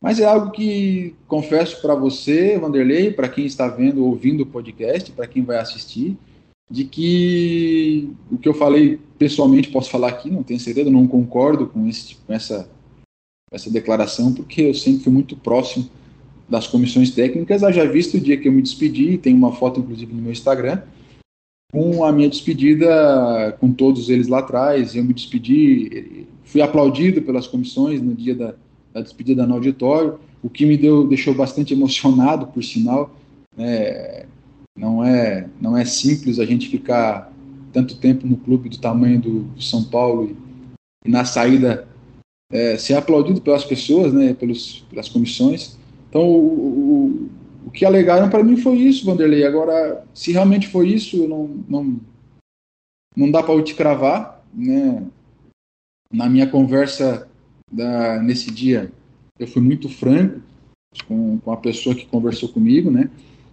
mas 0.00 0.20
é 0.20 0.24
algo 0.24 0.52
que 0.52 1.14
confesso 1.26 1.82
para 1.82 1.94
você, 1.94 2.56
Vanderlei, 2.56 3.12
para 3.12 3.28
quem 3.28 3.46
está 3.46 3.66
vendo, 3.66 4.04
ouvindo 4.04 4.42
o 4.42 4.46
podcast, 4.46 5.10
para 5.10 5.26
quem 5.26 5.42
vai 5.42 5.58
assistir, 5.58 6.16
de 6.70 6.84
que 6.84 8.12
o 8.30 8.38
que 8.38 8.48
eu 8.48 8.54
falei 8.54 9.00
pessoalmente 9.18 9.70
posso 9.70 9.90
falar 9.90 10.08
aqui, 10.08 10.30
não 10.30 10.44
tenho 10.44 10.60
certeza, 10.60 10.90
não 10.90 11.08
concordo 11.08 11.66
com, 11.66 11.88
esse, 11.88 12.14
com 12.14 12.32
essa, 12.32 12.70
essa 13.50 13.70
declaração, 13.70 14.32
porque 14.32 14.62
eu 14.62 14.74
sempre 14.74 15.02
fui 15.02 15.12
muito 15.12 15.36
próximo 15.36 15.90
das 16.48 16.66
comissões 16.66 17.10
técnicas, 17.10 17.62
haja 17.62 17.86
visto 17.86 18.16
o 18.16 18.20
dia 18.20 18.36
que 18.36 18.48
eu 18.48 18.52
me 18.52 18.62
despedi, 18.62 19.18
tem 19.18 19.34
uma 19.34 19.52
foto 19.52 19.80
inclusive 19.80 20.12
no 20.12 20.22
meu 20.22 20.32
Instagram, 20.32 20.82
com 21.70 22.02
a 22.04 22.10
minha 22.10 22.28
despedida 22.28 23.56
com 23.60 23.72
todos 23.72 24.08
eles 24.08 24.28
lá 24.28 24.38
atrás, 24.38 24.94
eu 24.94 25.04
me 25.04 25.12
despedi, 25.12 26.26
fui 26.44 26.62
aplaudido 26.62 27.20
pelas 27.20 27.46
comissões 27.46 28.00
no 28.00 28.14
dia 28.14 28.34
da, 28.34 28.54
da 28.92 29.02
despedida 29.02 29.46
no 29.46 29.54
auditório, 29.54 30.18
o 30.42 30.48
que 30.48 30.64
me 30.64 30.76
deu, 30.76 31.06
deixou 31.06 31.34
bastante 31.34 31.74
emocionado, 31.74 32.46
por 32.46 32.62
sinal. 32.62 33.14
É, 33.56 34.26
não, 34.76 35.04
é, 35.04 35.48
não 35.60 35.76
é 35.76 35.84
simples 35.84 36.38
a 36.38 36.46
gente 36.46 36.68
ficar 36.68 37.32
tanto 37.72 37.96
tempo 37.98 38.26
no 38.26 38.36
clube 38.36 38.68
do 38.68 38.78
tamanho 38.78 39.20
do, 39.20 39.62
São 39.62 39.84
Paulo 39.84 40.30
e, 41.04 41.08
e 41.08 41.10
na 41.10 41.24
saída 41.24 41.86
é, 42.50 42.76
ser 42.78 42.94
aplaudido 42.94 43.40
pelas 43.40 43.64
pessoas, 43.64 44.12
né, 44.12 44.32
pelos, 44.32 44.86
pelas 44.88 45.08
comissões. 45.08 45.77
Então, 46.08 46.22
o, 46.22 46.36
o, 46.36 47.30
o 47.66 47.70
que 47.70 47.84
alegaram 47.84 48.30
para 48.30 48.42
mim 48.42 48.56
foi 48.56 48.76
isso, 48.78 49.04
Vanderlei. 49.04 49.44
Agora, 49.44 50.04
se 50.14 50.32
realmente 50.32 50.68
foi 50.68 50.88
isso, 50.88 51.28
não, 51.28 51.46
não, 51.68 52.00
não 53.16 53.30
dá 53.30 53.42
para 53.42 53.54
eu 53.54 53.62
te 53.62 53.74
cravar. 53.74 54.44
Né? 54.54 55.06
Na 56.12 56.28
minha 56.28 56.46
conversa 56.46 57.28
da, 57.70 58.22
nesse 58.22 58.50
dia 58.50 58.90
eu 59.38 59.46
fui 59.46 59.62
muito 59.62 59.88
franco 59.88 60.40
com, 61.06 61.38
com 61.38 61.52
a 61.52 61.56
pessoa 61.56 61.94
que 61.94 62.06
conversou 62.06 62.48
comigo, 62.48 62.90
né? 62.90 63.10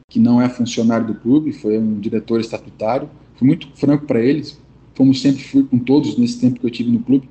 Que 0.09 0.19
não 0.19 0.41
é 0.41 0.49
funcionário 0.49 1.05
do 1.07 1.15
clube, 1.15 1.53
foi 1.53 1.77
um 1.77 1.99
diretor 1.99 2.39
estatutário. 2.39 3.09
Fui 3.35 3.45
muito 3.45 3.69
franco 3.75 4.05
para 4.05 4.21
eles, 4.21 4.59
como 4.97 5.13
sempre 5.13 5.43
fui 5.43 5.63
com 5.63 5.77
todos 5.77 6.17
nesse 6.17 6.39
tempo 6.39 6.59
que 6.59 6.65
eu 6.65 6.71
tive 6.71 6.91
no 6.91 7.03
clube. 7.03 7.29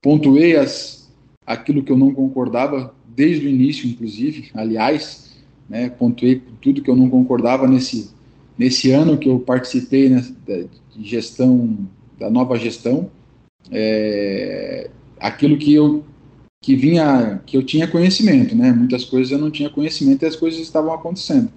Pontuei 0.00 0.56
as, 0.56 1.12
aquilo 1.44 1.82
que 1.82 1.92
eu 1.92 1.98
não 1.98 2.14
concordava 2.14 2.94
desde 3.14 3.46
o 3.46 3.48
início, 3.48 3.88
inclusive. 3.88 4.50
Aliás, 4.54 5.36
né? 5.68 5.88
Pontuei 5.88 6.42
tudo 6.60 6.82
que 6.82 6.90
eu 6.90 6.96
não 6.96 7.08
concordava 7.08 7.66
nesse 7.68 8.10
nesse 8.58 8.90
ano 8.90 9.16
que 9.16 9.26
eu 9.26 9.38
participei 9.38 10.10
né, 10.10 10.22
de 10.46 10.68
gestão 11.02 11.78
da 12.18 12.28
nova 12.28 12.58
gestão. 12.58 13.10
É, 13.70 14.90
aquilo 15.18 15.56
que 15.56 15.72
eu 15.72 16.04
que 16.62 16.76
vinha, 16.76 17.40
que 17.46 17.56
eu 17.56 17.62
tinha 17.62 17.88
conhecimento, 17.88 18.54
né? 18.54 18.70
Muitas 18.70 19.02
coisas 19.02 19.32
eu 19.32 19.38
não 19.38 19.50
tinha 19.50 19.70
conhecimento 19.70 20.22
e 20.24 20.26
as 20.26 20.36
coisas 20.36 20.60
estavam 20.60 20.92
acontecendo. 20.92 21.50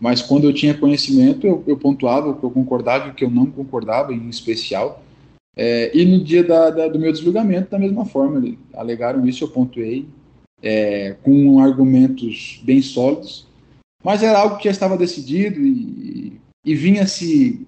Mas 0.00 0.22
quando 0.22 0.44
eu 0.44 0.52
tinha 0.52 0.72
conhecimento, 0.72 1.46
eu, 1.46 1.62
eu 1.66 1.76
pontuava 1.76 2.30
o 2.30 2.36
que 2.36 2.44
eu 2.44 2.50
concordava 2.50 3.08
e 3.08 3.10
o 3.10 3.14
que 3.14 3.24
eu 3.24 3.30
não 3.30 3.46
concordava, 3.46 4.14
em 4.14 4.28
especial. 4.30 5.02
É, 5.54 5.90
e 5.94 6.06
no 6.06 6.24
dia 6.24 6.42
da, 6.42 6.70
da, 6.70 6.88
do 6.88 6.98
meu 6.98 7.12
desligamento, 7.12 7.70
da 7.70 7.78
mesma 7.78 8.06
forma, 8.06 8.42
alegaram 8.74 9.26
isso, 9.26 9.44
eu 9.44 9.48
pontuei 9.48 10.06
é, 10.62 11.16
com 11.22 11.60
argumentos 11.60 12.60
bem 12.64 12.80
sólidos. 12.82 13.46
Mas 14.02 14.22
era 14.22 14.38
algo 14.38 14.56
que 14.56 14.64
já 14.64 14.70
estava 14.70 14.96
decidido 14.96 15.60
e, 15.60 16.40
e 16.64 16.74
vinha 16.74 17.06
se 17.06 17.66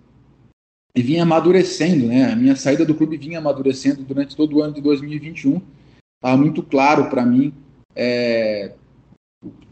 e 0.94 1.02
vinha 1.02 1.22
amadurecendo, 1.22 2.06
né? 2.06 2.32
A 2.32 2.36
minha 2.36 2.56
saída 2.56 2.84
do 2.84 2.94
clube 2.94 3.16
vinha 3.16 3.38
amadurecendo 3.38 4.02
durante 4.02 4.34
todo 4.34 4.56
o 4.56 4.62
ano 4.62 4.74
de 4.74 4.80
2021 4.80 5.60
estava 6.18 6.36
muito 6.36 6.62
claro 6.62 7.08
para 7.08 7.24
mim 7.24 7.54
é, 7.94 8.72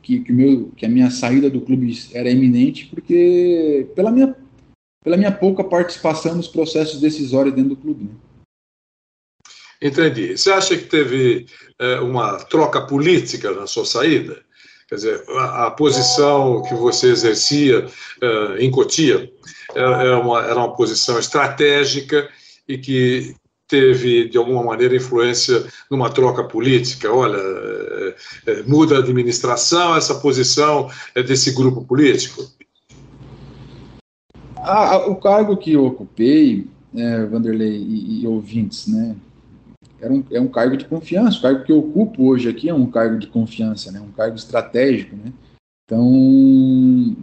que, 0.01 0.21
que, 0.21 0.33
meu, 0.33 0.71
que 0.77 0.87
a 0.87 0.89
minha 0.89 1.11
saída 1.11 1.51
do 1.51 1.61
clube 1.61 1.93
era 2.15 2.31
iminente, 2.31 2.87
porque 2.87 3.89
pela 3.95 4.11
minha, 4.11 4.35
pela 5.03 5.17
minha 5.17 5.33
pouca 5.33 5.65
participação 5.65 6.35
nos 6.35 6.49
processos 6.49 7.01
decisórios 7.01 7.55
dentro 7.55 7.71
do 7.71 7.77
clube. 7.77 8.05
Né? 8.05 8.11
Entendi. 9.81 10.37
Você 10.37 10.51
acha 10.51 10.77
que 10.77 10.85
teve 10.85 11.47
é, 11.79 12.01
uma 12.01 12.37
troca 12.45 12.81
política 12.81 13.53
na 13.53 13.67
sua 13.67 13.85
saída? 13.85 14.41
Quer 14.89 14.95
dizer, 14.95 15.25
a, 15.31 15.67
a 15.67 15.71
posição 15.71 16.63
que 16.63 16.75
você 16.75 17.09
exercia 17.09 17.87
é, 18.23 18.65
em 18.65 18.71
Cotia 18.71 19.31
era 19.75 20.05
é, 20.05 20.07
é 20.09 20.15
uma, 20.15 20.45
era 20.45 20.57
uma 20.57 20.75
posição 20.75 21.19
estratégica 21.19 22.29
e 22.69 22.79
que 22.79 23.35
teve, 23.69 24.29
de 24.29 24.39
alguma 24.39 24.63
maneira, 24.63 24.95
influência 24.97 25.67
numa 25.91 26.09
troca 26.09 26.45
política? 26.45 27.13
Olha, 27.13 27.37
é, 28.47 28.63
muda 28.63 28.97
a 28.97 28.99
administração, 29.01 29.97
essa 29.97 30.15
posição 30.17 30.89
é 31.15 31.23
desse 31.23 31.51
grupo 31.53 31.85
político? 31.85 32.45
Ah, 34.57 34.99
o 35.07 35.17
cargo 35.17 35.57
que 35.57 35.73
eu 35.73 35.85
ocupei, 35.85 36.67
é, 36.95 37.25
Vanderlei 37.27 37.77
e, 37.77 38.23
e, 38.23 38.27
ouvintes, 38.27 38.87
né, 38.87 39.15
era 40.01 40.13
um, 40.13 40.25
é 40.31 40.41
um 40.41 40.49
cargo 40.49 40.77
de 40.77 40.85
confiança. 40.85 41.39
O 41.39 41.43
cargo 41.43 41.65
que 41.65 41.73
eu 41.73 41.79
ocupo 41.79 42.25
hoje 42.25 42.49
aqui 42.49 42.69
é 42.69 42.75
um 42.75 42.91
cargo 42.91 43.19
de 43.19 43.27
confiança, 43.27 43.91
né, 43.91 44.01
um 44.01 44.13
cargo 44.13 44.37
estratégico. 44.37 45.17
Né? 45.17 45.33
Então, 45.85 47.17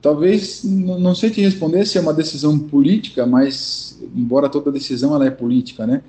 talvez, 0.00 0.64
não 0.64 1.14
sei 1.14 1.30
te 1.30 1.40
responder 1.40 1.86
se 1.86 1.98
é 1.98 2.00
uma 2.00 2.12
decisão 2.12 2.58
política, 2.58 3.24
mas 3.26 3.98
embora 4.14 4.48
toda 4.48 4.72
decisão 4.72 5.14
ela 5.14 5.26
é 5.26 5.30
política, 5.30 5.86
né? 5.86 6.02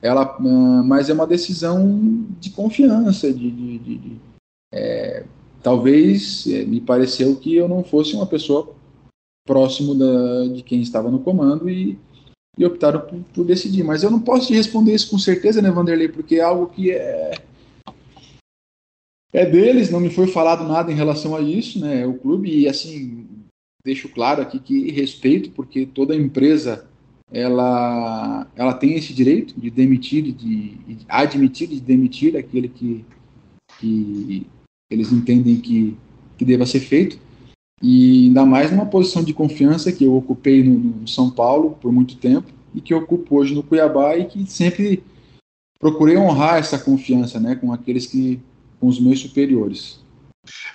Ela, 0.00 0.36
uh, 0.38 0.84
mas 0.84 1.08
é 1.08 1.12
uma 1.12 1.26
decisão 1.26 2.26
de 2.40 2.50
confiança, 2.50 3.32
de, 3.32 3.50
de, 3.50 3.78
de, 3.78 3.98
de 3.98 4.20
é, 4.72 5.24
talvez 5.62 6.46
é, 6.48 6.64
me 6.64 6.80
pareceu 6.80 7.36
que 7.36 7.54
eu 7.54 7.68
não 7.68 7.84
fosse 7.84 8.14
uma 8.14 8.26
pessoa 8.26 8.74
próximo 9.46 9.94
da, 9.94 10.48
de 10.48 10.62
quem 10.62 10.80
estava 10.80 11.10
no 11.10 11.20
comando 11.20 11.68
e, 11.70 11.98
e 12.58 12.64
optaram 12.64 13.00
por, 13.00 13.18
por, 13.34 13.44
decidir. 13.44 13.82
Mas 13.82 14.02
eu 14.02 14.10
não 14.10 14.20
posso 14.20 14.48
te 14.48 14.54
responder 14.54 14.94
isso 14.94 15.10
com 15.10 15.18
certeza, 15.18 15.62
né, 15.62 15.70
Vanderlei, 15.70 16.08
porque 16.08 16.36
é 16.36 16.42
algo 16.42 16.66
que 16.66 16.90
é 16.90 17.34
é 19.32 19.46
deles, 19.46 19.90
não 19.90 19.98
me 19.98 20.10
foi 20.10 20.26
falado 20.26 20.68
nada 20.68 20.92
em 20.92 20.94
relação 20.94 21.34
a 21.34 21.40
isso, 21.40 21.80
né? 21.80 22.06
O 22.06 22.14
clube, 22.18 22.54
e 22.54 22.68
assim, 22.68 23.26
deixo 23.82 24.08
claro 24.10 24.42
aqui 24.42 24.58
que 24.58 24.90
respeito, 24.90 25.50
porque 25.52 25.86
toda 25.86 26.14
empresa 26.14 26.86
ela, 27.30 28.46
ela 28.54 28.74
tem 28.74 28.94
esse 28.94 29.14
direito 29.14 29.58
de 29.58 29.70
demitir, 29.70 30.22
de, 30.22 30.32
de 30.32 30.98
admitir 31.08 31.72
e 31.72 31.76
de 31.76 31.80
demitir 31.80 32.36
aquele 32.36 32.68
que, 32.68 33.02
que 33.80 34.46
eles 34.90 35.10
entendem 35.10 35.56
que, 35.56 35.96
que 36.36 36.44
deva 36.44 36.66
ser 36.66 36.80
feito. 36.80 37.18
E 37.82 38.26
ainda 38.26 38.46
mais 38.46 38.70
numa 38.70 38.86
posição 38.86 39.24
de 39.24 39.34
confiança 39.34 39.90
que 39.90 40.04
eu 40.04 40.14
ocupei 40.14 40.62
no, 40.62 40.78
no 40.78 41.08
São 41.08 41.28
Paulo 41.28 41.76
por 41.80 41.90
muito 41.90 42.16
tempo 42.16 42.46
e 42.72 42.80
que 42.80 42.94
ocupo 42.94 43.38
hoje 43.38 43.54
no 43.54 43.62
Cuiabá 43.62 44.16
e 44.16 44.26
que 44.26 44.46
sempre 44.46 45.02
procurei 45.80 46.16
honrar 46.16 46.58
essa 46.58 46.78
confiança 46.78 47.40
né, 47.40 47.56
com 47.56 47.72
aqueles 47.72 48.06
que 48.06 48.40
com 48.78 48.86
os 48.88 49.00
meus 49.00 49.20
superiores. 49.20 50.00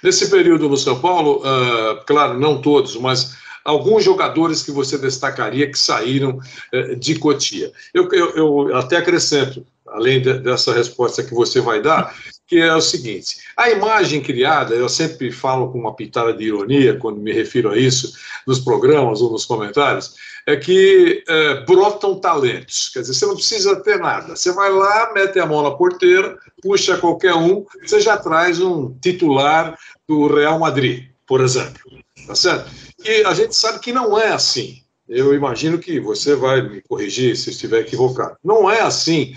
Nesse 0.01 0.29
período 0.29 0.69
no 0.69 0.77
São 0.77 0.99
Paulo, 0.99 1.39
uh, 1.39 2.05
claro, 2.05 2.39
não 2.39 2.61
todos, 2.61 2.95
mas 2.95 3.37
alguns 3.65 4.03
jogadores 4.03 4.63
que 4.63 4.71
você 4.71 4.97
destacaria 4.97 5.69
que 5.69 5.77
saíram 5.77 6.39
uh, 6.73 6.95
de 6.95 7.19
Cotia. 7.19 7.71
Eu, 7.93 8.09
eu, 8.13 8.29
eu, 8.35 8.75
até 8.77 8.97
acrescento, 8.97 9.65
além 9.87 10.21
de, 10.21 10.39
dessa 10.39 10.73
resposta 10.73 11.21
que 11.21 11.33
você 11.33 11.59
vai 11.59 11.81
dar, 11.81 12.15
que 12.48 12.60
é 12.60 12.74
o 12.74 12.82
seguinte: 12.82 13.39
a 13.56 13.70
imagem 13.70 14.22
criada, 14.22 14.74
eu 14.74 14.88
sempre 14.88 15.32
falo 15.32 15.72
com 15.72 15.80
uma 15.80 15.96
pitada 15.96 16.34
de 16.34 16.46
ironia 16.46 16.98
quando 16.98 17.20
me 17.20 17.34
refiro 17.34 17.70
a 17.70 17.77
isso 17.77 18.13
nos 18.48 18.60
programas 18.60 19.22
ou 19.22 19.32
nos 19.32 19.46
comentários, 19.46 20.16
é 20.46 20.56
que 20.56 21.24
é, 21.27 21.66
brotam 21.66 22.20
talentos. 22.20 22.89
Quer 22.89 23.01
dizer, 23.01 23.13
você 23.13 23.25
não 23.25 23.36
precisa 23.36 23.75
ter 23.75 24.00
nada. 24.00 24.36
Você 24.36 24.51
vai 24.54 24.72
lá, 24.72 25.12
mete 25.13 25.38
a 25.39 25.46
mão 25.46 25.62
na 25.62 25.72
porteira, 25.72 26.38
puxa 26.62 26.98
qualquer 26.98 27.36
um, 27.36 27.66
você 27.84 28.00
já 28.00 28.18
traz 28.18 28.62
um 28.62 28.98
titular 29.00 29.77
do 30.08 30.27
Real 30.27 30.58
Madrid, 30.58 31.10
por 31.27 31.42
exemplo. 31.42 31.82
Tá 32.25 32.34
certo? 32.34 32.72
E 33.04 33.24
a 33.25 33.34
gente 33.34 33.56
sabe 33.56 33.80
que 33.80 33.92
não 33.92 34.18
é 34.18 34.30
assim. 34.30 34.82
Eu 35.08 35.34
imagino 35.34 35.80
que 35.80 36.00
você 36.00 36.36
vai 36.36 36.62
me 36.62 36.82
corrigir 36.82 37.36
se 37.38 37.50
estiver 37.50 37.82
equivocado. 37.82 38.36
Não 38.44 38.70
é 38.70 38.82
assim. 38.82 39.34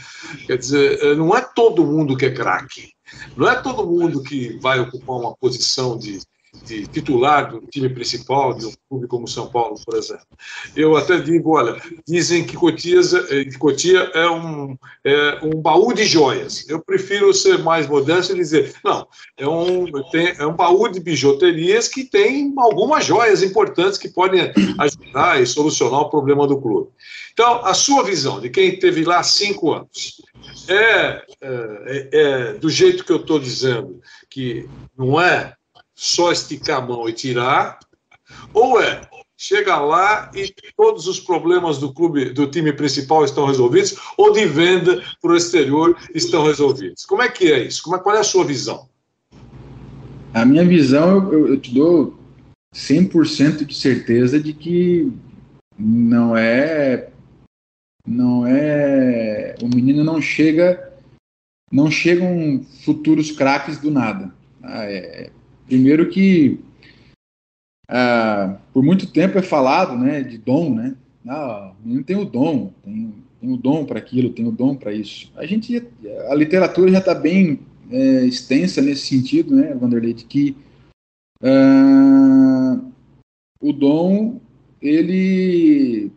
Quer 0.47 0.59
dizer, 0.59 1.17
não 1.17 1.37
é 1.37 1.41
todo 1.41 1.87
mundo 1.87 2.17
que 2.17 2.27
é 2.27 2.31
craque. 2.31 2.93
Não 3.37 3.49
é 3.49 3.61
todo 3.61 3.87
mundo 3.87 4.23
que 4.23 4.59
vai 4.59 4.79
ocupar 4.81 5.17
uma 5.17 5.35
posição 5.37 5.97
de 5.99 6.21
de 6.65 6.87
titular 6.87 7.51
do 7.51 7.61
time 7.67 7.89
principal 7.89 8.55
de 8.55 8.67
um 8.67 8.73
clube 8.89 9.07
como 9.07 9.29
São 9.29 9.49
Paulo, 9.49 9.77
por 9.85 9.97
exemplo. 9.97 10.27
Eu 10.75 10.97
até 10.97 11.19
digo, 11.19 11.57
olha, 11.57 11.81
dizem 12.07 12.45
que 12.45 12.57
Cotia, 12.57 13.01
eh, 13.31 13.45
Cotia 13.59 14.11
é, 14.15 14.29
um, 14.29 14.77
é 15.05 15.39
um 15.43 15.61
baú 15.61 15.93
de 15.93 16.05
joias. 16.05 16.69
Eu 16.69 16.81
prefiro 16.81 17.33
ser 17.33 17.59
mais 17.59 17.87
modesto 17.87 18.33
e 18.33 18.37
dizer, 18.37 18.75
não, 18.85 19.07
é 19.37 19.47
um, 19.47 19.87
tem, 20.11 20.35
é 20.39 20.47
um 20.47 20.55
baú 20.55 20.89
de 20.89 21.01
bijuterias 21.01 21.87
que 21.87 22.05
tem 22.05 22.53
algumas 22.59 23.05
joias 23.05 23.43
importantes 23.43 23.99
que 23.99 24.09
podem 24.09 24.53
ajudar 24.79 25.41
e 25.41 25.47
solucionar 25.47 26.01
o 26.01 26.11
problema 26.11 26.47
do 26.47 26.61
clube. 26.61 26.91
Então, 27.33 27.65
a 27.65 27.75
sua 27.75 28.03
visão 28.03 28.41
de 28.41 28.51
quem 28.51 28.75
esteve 28.75 29.05
lá 29.05 29.23
cinco 29.23 29.73
anos 29.73 30.21
é, 30.69 30.77
é, 30.77 31.23
é, 31.41 32.09
é 32.13 32.53
do 32.55 32.69
jeito 32.69 33.05
que 33.05 33.13
eu 33.13 33.17
estou 33.17 33.39
dizendo, 33.39 34.01
que 34.29 34.69
não 34.97 35.21
é 35.21 35.55
só 36.01 36.33
esticar 36.33 36.79
a 36.79 36.81
mão 36.81 37.07
e 37.07 37.13
tirar, 37.13 37.79
ou 38.55 38.81
é 38.81 39.03
chega 39.37 39.79
lá 39.79 40.31
e 40.35 40.51
todos 40.75 41.07
os 41.07 41.21
problemas 41.21 41.77
do 41.77 41.93
clube, 41.93 42.31
do 42.31 42.47
time 42.47 42.73
principal 42.73 43.23
estão 43.23 43.47
resolvidos, 43.47 43.97
ou 44.17 44.33
de 44.33 44.47
venda 44.47 45.03
para 45.21 45.33
o 45.33 45.37
exterior 45.37 45.95
estão 46.15 46.45
resolvidos. 46.45 47.05
Como 47.05 47.23
é 47.23 47.29
que 47.29 47.53
é 47.53 47.65
isso? 47.65 47.83
Como 47.83 47.97
é, 47.97 47.99
qual 47.99 48.17
é 48.17 48.21
a 48.21 48.25
sua 48.25 48.45
visão? 48.45 48.89
A 50.33 50.45
minha 50.47 50.65
visão, 50.65 51.31
eu, 51.33 51.49
eu 51.49 51.61
te 51.61 51.75
dou 51.75 52.19
100% 52.75 53.67
de 53.67 53.75
certeza 53.75 54.41
de 54.41 54.55
que 54.55 55.13
não 55.79 56.35
é 56.37 57.11
não 58.07 58.47
é 58.47 59.55
o 59.63 59.69
menino 59.69 60.03
não 60.03 60.21
chega 60.21 60.93
não 61.71 61.91
chegam 61.91 62.65
futuros 62.85 63.31
craques 63.31 63.79
do 63.79 63.91
nada 63.91 64.33
ah, 64.63 64.85
é, 64.85 65.31
Primeiro 65.71 66.09
que 66.09 66.59
ah, 67.89 68.59
por 68.73 68.83
muito 68.83 69.07
tempo 69.07 69.39
é 69.39 69.43
falado 69.43 69.97
né, 69.97 70.21
de 70.21 70.37
dom, 70.37 70.75
né? 70.75 70.97
Ah, 71.25 71.73
o 71.79 71.87
menino 71.87 72.03
tem 72.03 72.17
o 72.17 72.25
dom, 72.25 72.73
tem, 72.83 73.15
tem 73.41 73.53
o 73.53 73.57
dom 73.57 73.87
para 73.87 74.01
aquilo, 74.01 74.33
tem 74.33 74.49
o 74.49 74.51
dom 74.51 74.75
para 74.75 74.93
isso. 74.93 75.31
A 75.37 75.47
gente, 75.47 75.81
a 76.29 76.35
literatura 76.35 76.91
já 76.91 76.99
está 76.99 77.15
bem 77.15 77.61
é, 77.89 78.25
extensa 78.25 78.83
nesse 78.83 79.07
sentido, 79.07 79.55
né, 79.55 79.73
Vanderlei, 79.73 80.13
de 80.13 80.25
que 80.25 80.57
ah, 81.41 82.81
o 83.63 83.73
dom 83.73 84.41
ele 84.83 86.11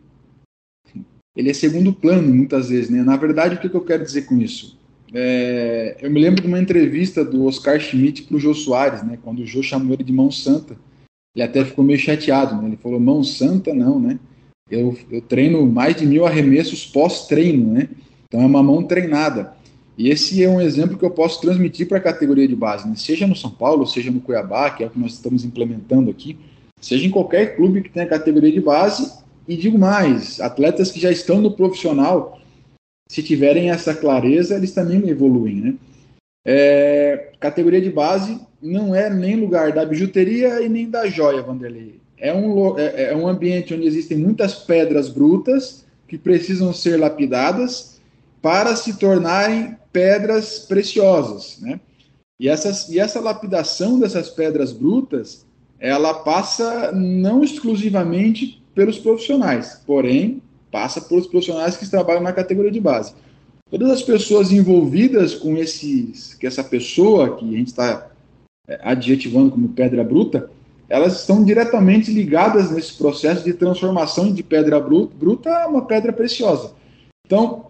ele 1.36 1.50
é 1.50 1.54
segundo 1.54 1.92
plano 1.92 2.34
muitas 2.34 2.70
vezes, 2.70 2.90
né? 2.90 3.04
Na 3.04 3.16
verdade, 3.16 3.54
o 3.54 3.60
que, 3.60 3.68
que 3.68 3.76
eu 3.76 3.84
quero 3.84 4.02
dizer 4.02 4.22
com 4.22 4.36
isso? 4.36 4.76
É, 5.16 5.96
eu 6.00 6.10
me 6.10 6.20
lembro 6.20 6.42
de 6.42 6.48
uma 6.48 6.58
entrevista 6.58 7.24
do 7.24 7.46
Oscar 7.46 7.78
Schmidt 7.78 8.24
para 8.24 8.36
o 8.36 8.40
Jô 8.40 8.52
Soares, 8.52 9.04
né, 9.04 9.16
quando 9.22 9.38
o 9.40 9.46
Jô 9.46 9.62
chamou 9.62 9.94
ele 9.94 10.02
de 10.02 10.12
mão 10.12 10.28
santa. 10.28 10.76
Ele 11.36 11.44
até 11.44 11.64
ficou 11.64 11.84
meio 11.84 11.98
chateado, 11.98 12.60
né? 12.60 12.68
Ele 12.68 12.76
falou, 12.76 13.00
mão 13.00 13.24
santa 13.24 13.74
não, 13.74 13.98
né? 13.98 14.20
Eu, 14.70 14.96
eu 15.10 15.20
treino 15.20 15.66
mais 15.66 15.96
de 15.96 16.06
mil 16.06 16.24
arremessos 16.24 16.86
pós-treino, 16.86 17.72
né? 17.72 17.88
Então 18.26 18.40
é 18.40 18.46
uma 18.46 18.62
mão 18.62 18.84
treinada. 18.84 19.52
E 19.96 20.08
esse 20.08 20.42
é 20.42 20.48
um 20.48 20.60
exemplo 20.60 20.96
que 20.96 21.04
eu 21.04 21.10
posso 21.10 21.40
transmitir 21.40 21.88
para 21.88 21.98
a 21.98 22.00
categoria 22.00 22.46
de 22.48 22.56
base, 22.56 22.88
né? 22.88 22.94
seja 22.96 23.26
no 23.26 23.36
São 23.36 23.50
Paulo, 23.50 23.86
seja 23.86 24.10
no 24.10 24.20
Cuiabá, 24.20 24.70
que 24.70 24.82
é 24.82 24.86
o 24.86 24.90
que 24.90 24.98
nós 24.98 25.12
estamos 25.12 25.44
implementando 25.44 26.10
aqui, 26.10 26.36
seja 26.80 27.06
em 27.06 27.10
qualquer 27.10 27.56
clube 27.56 27.82
que 27.82 27.90
tenha 27.90 28.06
categoria 28.06 28.50
de 28.50 28.60
base. 28.60 29.12
E 29.46 29.56
digo 29.56 29.78
mais, 29.78 30.40
atletas 30.40 30.90
que 30.90 30.98
já 30.98 31.12
estão 31.12 31.40
no 31.40 31.52
profissional, 31.52 32.40
se 33.14 33.22
tiverem 33.22 33.70
essa 33.70 33.94
clareza, 33.94 34.56
eles 34.56 34.72
também 34.72 35.08
evoluem, 35.08 35.60
né? 35.60 35.74
É, 36.44 37.30
categoria 37.38 37.80
de 37.80 37.88
base 37.88 38.40
não 38.60 38.92
é 38.92 39.08
nem 39.08 39.36
lugar 39.36 39.70
da 39.70 39.86
bijuteria 39.86 40.60
e 40.60 40.68
nem 40.68 40.90
da 40.90 41.06
joia, 41.06 41.40
Vanderlei. 41.40 42.00
É 42.18 42.34
um, 42.34 42.76
é, 42.76 43.12
é 43.12 43.16
um 43.16 43.28
ambiente 43.28 43.72
onde 43.72 43.86
existem 43.86 44.18
muitas 44.18 44.56
pedras 44.56 45.08
brutas 45.08 45.86
que 46.08 46.18
precisam 46.18 46.72
ser 46.72 46.98
lapidadas 46.98 48.00
para 48.42 48.74
se 48.74 48.98
tornarem 48.98 49.76
pedras 49.92 50.58
preciosas, 50.58 51.60
né? 51.60 51.78
E, 52.40 52.48
essas, 52.48 52.88
e 52.88 52.98
essa 52.98 53.20
lapidação 53.20 54.00
dessas 54.00 54.28
pedras 54.28 54.72
brutas, 54.72 55.46
ela 55.78 56.14
passa 56.14 56.90
não 56.90 57.44
exclusivamente 57.44 58.60
pelos 58.74 58.98
profissionais, 58.98 59.80
porém 59.86 60.42
passa 60.74 61.00
pelos 61.00 61.28
profissionais 61.28 61.76
que 61.76 61.88
trabalham 61.88 62.20
na 62.20 62.32
categoria 62.32 62.72
de 62.72 62.80
base. 62.80 63.14
Todas 63.70 63.92
as 63.92 64.02
pessoas 64.02 64.50
envolvidas 64.50 65.32
com 65.32 65.56
esses, 65.56 66.34
que 66.34 66.48
essa 66.48 66.64
pessoa 66.64 67.36
que 67.36 67.48
a 67.48 67.56
gente 67.56 67.68
está 67.68 68.10
é, 68.68 68.80
adjetivando 68.82 69.52
como 69.52 69.68
pedra 69.68 70.02
bruta, 70.02 70.50
elas 70.88 71.20
estão 71.20 71.44
diretamente 71.44 72.12
ligadas 72.12 72.72
nesse 72.72 72.94
processo 72.94 73.44
de 73.44 73.54
transformação 73.54 74.32
de 74.32 74.42
pedra 74.42 74.80
bruta 74.80 75.48
a 75.58 75.68
uma 75.68 75.86
pedra 75.86 76.12
preciosa. 76.12 76.72
Então, 77.24 77.66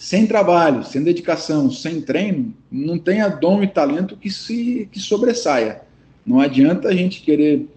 sem 0.00 0.26
trabalho, 0.26 0.84
sem 0.84 1.02
dedicação, 1.02 1.70
sem 1.70 2.00
treino, 2.00 2.54
não 2.72 2.98
tenha 2.98 3.28
dom 3.28 3.62
e 3.62 3.68
talento 3.68 4.16
que 4.16 4.30
se 4.30 4.88
que 4.90 4.98
sobressaia. 4.98 5.82
Não 6.24 6.40
adianta 6.40 6.88
a 6.88 6.94
gente 6.94 7.20
querer 7.20 7.68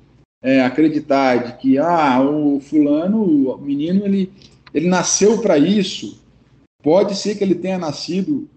é, 0.42 0.62
acreditar 0.62 1.38
de 1.38 1.58
que 1.58 1.78
ah, 1.78 2.22
o 2.22 2.60
fulano, 2.60 3.52
o 3.52 3.58
menino, 3.58 4.06
ele, 4.06 4.32
ele 4.74 4.88
nasceu 4.88 5.40
para 5.42 5.58
isso. 5.58 6.22
Pode 6.82 7.16
ser 7.16 7.36
que 7.36 7.44
ele 7.44 7.56
tenha 7.56 7.78
nascido 7.78 8.48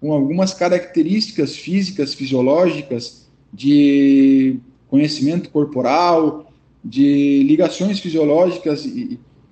com 0.00 0.12
algumas 0.12 0.54
características 0.54 1.56
físicas, 1.56 2.14
fisiológicas, 2.14 3.28
de 3.52 4.58
conhecimento 4.88 5.50
corporal, 5.50 6.52
de 6.84 7.42
ligações 7.44 8.00
fisiológicas 8.00 8.84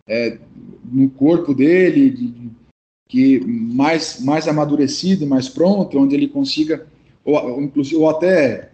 é, 0.09 0.39
no 0.85 1.09
corpo 1.11 1.55
dele, 1.55 2.11
de, 2.11 2.51
que 3.09 3.41
mais, 3.41 4.21
mais 4.21 4.47
amadurecido, 4.47 5.27
mais 5.27 5.49
pronto, 5.49 5.99
onde 5.99 6.15
ele 6.15 6.29
consiga, 6.29 6.87
ou, 7.25 7.61
inclusive, 7.61 7.97
ou 7.97 8.09
até 8.09 8.71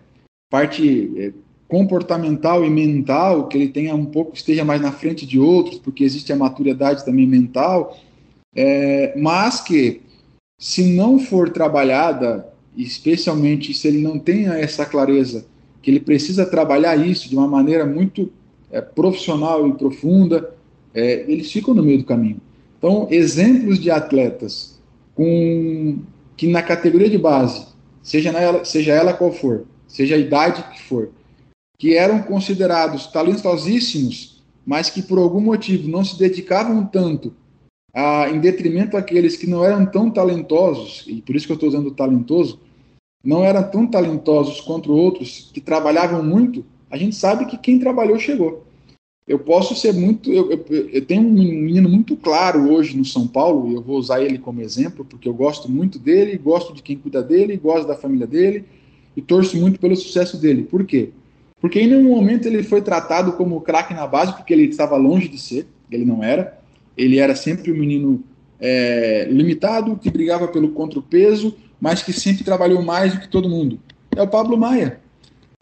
parte 0.51 1.13
é, 1.17 1.33
comportamental 1.69 2.65
e 2.65 2.71
mental, 2.71 3.49
que 3.49 3.59
ele 3.59 3.69
tenha 3.69 3.95
um 3.95 4.05
pouco, 4.05 4.35
esteja 4.35 4.65
mais 4.65 4.81
na 4.81 4.93
frente 4.93 5.27
de 5.27 5.39
outros, 5.39 5.79
porque 5.79 6.05
existe 6.05 6.33
a 6.33 6.37
maturidade 6.37 7.05
também 7.05 7.27
mental, 7.27 7.99
é, 8.55 9.15
mas 9.19 9.61
que, 9.61 10.01
se 10.59 10.95
não 10.95 11.19
for 11.19 11.51
trabalhada, 11.51 12.47
especialmente 12.77 13.75
se 13.75 13.89
ele 13.89 14.01
não 14.01 14.19
tenha 14.19 14.55
essa 14.55 14.87
clareza, 14.87 15.47
que 15.83 15.91
ele 15.91 16.01
precisa 16.01 16.47
trabalhar 16.47 16.97
isso 16.97 17.29
de 17.29 17.37
uma 17.37 17.49
maneira 17.49 17.85
muito 17.85 18.31
é, 18.71 18.81
profissional 18.81 19.67
e 19.69 19.73
profunda, 19.75 20.55
é, 20.95 21.25
eles 21.29 21.51
ficam 21.51 21.75
no 21.75 21.83
meio 21.83 21.99
do 21.99 22.05
caminho. 22.05 22.41
Então, 22.79 23.09
exemplos 23.11 23.79
de 23.79 23.91
atletas 23.91 24.79
com 25.15 25.99
que 26.37 26.47
na 26.47 26.63
categoria 26.63 27.09
de 27.09 27.19
base, 27.19 27.67
seja, 28.03 28.31
ela, 28.31 28.65
seja 28.65 28.93
ela 28.93 29.13
qual 29.15 29.33
for, 29.33 29.65
seja 29.89 30.15
a 30.15 30.19
idade 30.19 30.63
que 30.73 30.83
for, 30.83 31.11
que 31.79 31.95
eram 31.95 32.23
considerados 32.23 33.07
talentosíssimos, 33.09 34.43
mas 34.65 34.91
que 34.91 35.03
por 35.03 35.19
algum 35.19 35.41
motivo 35.41 35.89
não 35.89 36.05
se 36.05 36.19
dedicavam 36.19 36.85
tanto 36.87 37.35
a, 37.95 38.29
em 38.31 38.41
detrimento 38.41 38.93
daqueles 38.93 39.37
que 39.37 39.47
não 39.47 39.65
eram 39.65 39.87
tão 39.87 40.11
talentosos, 40.11 41.05
e 41.07 41.23
por 41.23 41.37
isso 41.37 41.47
que 41.47 41.53
eu 41.53 41.57
estou 41.57 41.69
usando 41.69 41.91
talentoso, 41.91 42.61
não 43.25 43.45
eram 43.45 43.69
tão 43.71 43.87
talentosos 43.87 44.61
quanto 44.61 44.93
outros 44.93 45.51
que 45.53 45.61
trabalhavam 45.61 46.23
muito, 46.23 46.65
a 46.91 46.97
gente 46.97 47.17
sabe 47.17 47.47
que 47.47 47.59
quem 47.59 47.79
trabalhou 47.79 48.19
chegou. 48.19 48.65
Eu 49.27 49.41
posso 49.41 49.75
ser 49.75 49.93
muito. 49.93 50.33
Eu, 50.33 50.53
eu, 50.53 50.65
eu, 50.71 51.05
tenho 51.05 51.23
um 51.23 51.33
menino 51.33 51.89
muito 51.89 52.17
claro 52.17 52.71
hoje 52.71 52.97
no 52.97 53.05
São 53.05 53.27
Paulo, 53.27 53.69
e 53.69 53.75
eu 53.75 53.83
vou 53.83 53.99
usar 53.99 54.23
ele 54.23 54.39
como 54.39 54.61
exemplo, 54.61 55.05
porque 55.05 55.29
eu 55.29 55.35
gosto 55.35 55.69
muito 55.69 55.99
dele, 55.99 56.39
gosto 56.39 56.73
de 56.73 56.81
quem 56.81 56.97
cuida 56.97 57.21
dele, 57.21 57.57
gosto 57.57 57.89
da 57.89 57.97
família 57.97 58.27
dele, 58.27 58.65
e 59.17 59.21
torço 59.21 59.57
muito 59.57 59.81
pelo 59.81 59.97
sucesso 59.97 60.37
dele. 60.37 60.63
Por 60.63 60.85
quê? 60.85 61.11
Porque 61.61 61.81
em 61.81 61.87
nenhum 61.87 62.15
momento 62.15 62.47
ele 62.47 62.63
foi 62.63 62.83
tratado 62.83 63.33
como 63.33 63.61
craque 63.61 63.95
na 63.95 64.07
base, 64.07 64.33
porque 64.35 64.53
ele 64.53 64.65
estava 64.65 64.97
longe 64.97 65.29
de 65.29 65.39
ser, 65.39 65.67
ele 65.91 66.05
não 66.05 66.23
era. 66.23 66.59
Ele 66.97 67.19
era 67.19 67.35
sempre 67.35 67.73
um 67.73 67.77
menino 67.77 68.23
é, 68.61 69.27
limitado, 69.31 69.97
que 69.97 70.11
brigava 70.11 70.49
pelo 70.49 70.71
contrapeso, 70.71 71.57
mas 71.81 72.03
que 72.03 72.13
sempre 72.13 72.45
trabalhou 72.45 72.83
mais 72.83 73.15
do 73.15 73.21
que 73.21 73.29
todo 73.29 73.49
mundo. 73.49 73.81
É 74.15 74.23
o 74.23 74.29
Pablo 74.29 74.57
Maia. 74.57 75.01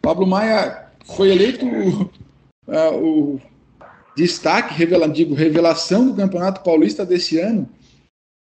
Pablo 0.00 0.26
Maia 0.26 0.88
foi 1.04 1.30
eleito 1.30 1.66
uh, 1.66 2.96
o 2.96 3.40
destaque, 4.16 4.74
revela, 4.74 5.08
digo, 5.08 5.34
revelação 5.34 6.06
do 6.06 6.14
Campeonato 6.14 6.62
Paulista 6.62 7.04
desse 7.04 7.38
ano, 7.38 7.68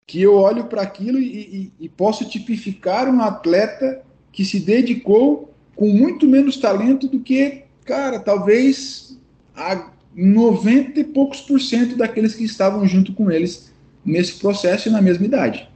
que 0.06 0.20
eu 0.20 0.34
olho 0.34 0.64
para 0.64 0.82
aquilo 0.82 1.18
e, 1.18 1.72
e, 1.78 1.84
e 1.84 1.88
posso 1.88 2.28
tipificar 2.28 3.08
um 3.08 3.20
atleta 3.20 4.02
que 4.32 4.44
se 4.44 4.58
dedicou 4.58 5.49
com 5.80 5.88
muito 5.88 6.28
menos 6.28 6.58
talento 6.58 7.08
do 7.08 7.20
que, 7.20 7.62
cara, 7.86 8.20
talvez 8.20 9.18
a 9.56 9.90
90 10.14 11.00
e 11.00 11.04
poucos 11.04 11.40
por 11.40 11.58
cento 11.58 11.96
daqueles 11.96 12.34
que 12.34 12.44
estavam 12.44 12.86
junto 12.86 13.14
com 13.14 13.30
eles 13.30 13.72
nesse 14.04 14.34
processo 14.34 14.90
e 14.90 14.92
na 14.92 15.00
mesma 15.00 15.24
idade. 15.24 15.66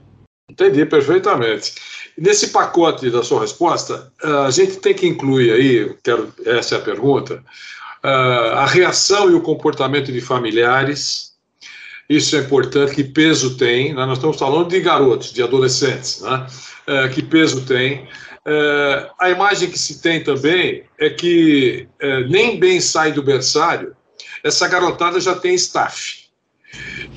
Entendi 0.51 0.85
perfeitamente. 0.85 1.73
nesse 2.19 2.49
pacote 2.49 3.09
da 3.09 3.23
sua 3.23 3.41
resposta, 3.41 4.13
a 4.23 4.51
gente 4.51 4.77
tem 4.77 4.93
que 4.93 5.07
incluir 5.07 5.51
aí, 5.51 5.97
quero, 6.03 6.31
essa 6.45 6.75
é 6.75 6.79
a 6.79 6.83
pergunta, 6.83 7.43
a 8.03 8.67
reação 8.67 9.31
e 9.31 9.35
o 9.35 9.41
comportamento 9.41 10.13
de 10.13 10.21
familiares. 10.21 11.33
Isso 12.11 12.37
é 12.37 12.41
importante, 12.41 12.95
que 12.95 13.05
peso 13.05 13.57
tem? 13.57 13.95
Né? 13.95 14.05
Nós 14.05 14.19
estamos 14.19 14.37
falando 14.39 14.69
de 14.69 14.81
garotos, 14.81 15.33
de 15.33 15.43
adolescentes, 15.43 16.21
né? 16.21 16.47
É, 16.87 17.09
que 17.09 17.23
peso 17.23 17.65
tem? 17.65 18.07
É, 18.47 19.11
a 19.19 19.31
imagem 19.31 19.71
que 19.71 19.79
se 19.79 20.03
tem 20.03 20.23
também 20.23 20.85
é 20.99 21.09
que 21.09 21.89
é, 21.99 22.25
nem 22.29 22.59
bem 22.59 22.81
sai 22.81 23.13
do 23.13 23.23
berçário, 23.23 23.97
essa 24.43 24.69
garotada 24.69 25.19
já 25.19 25.35
tem 25.35 25.55
staff. 25.55 26.25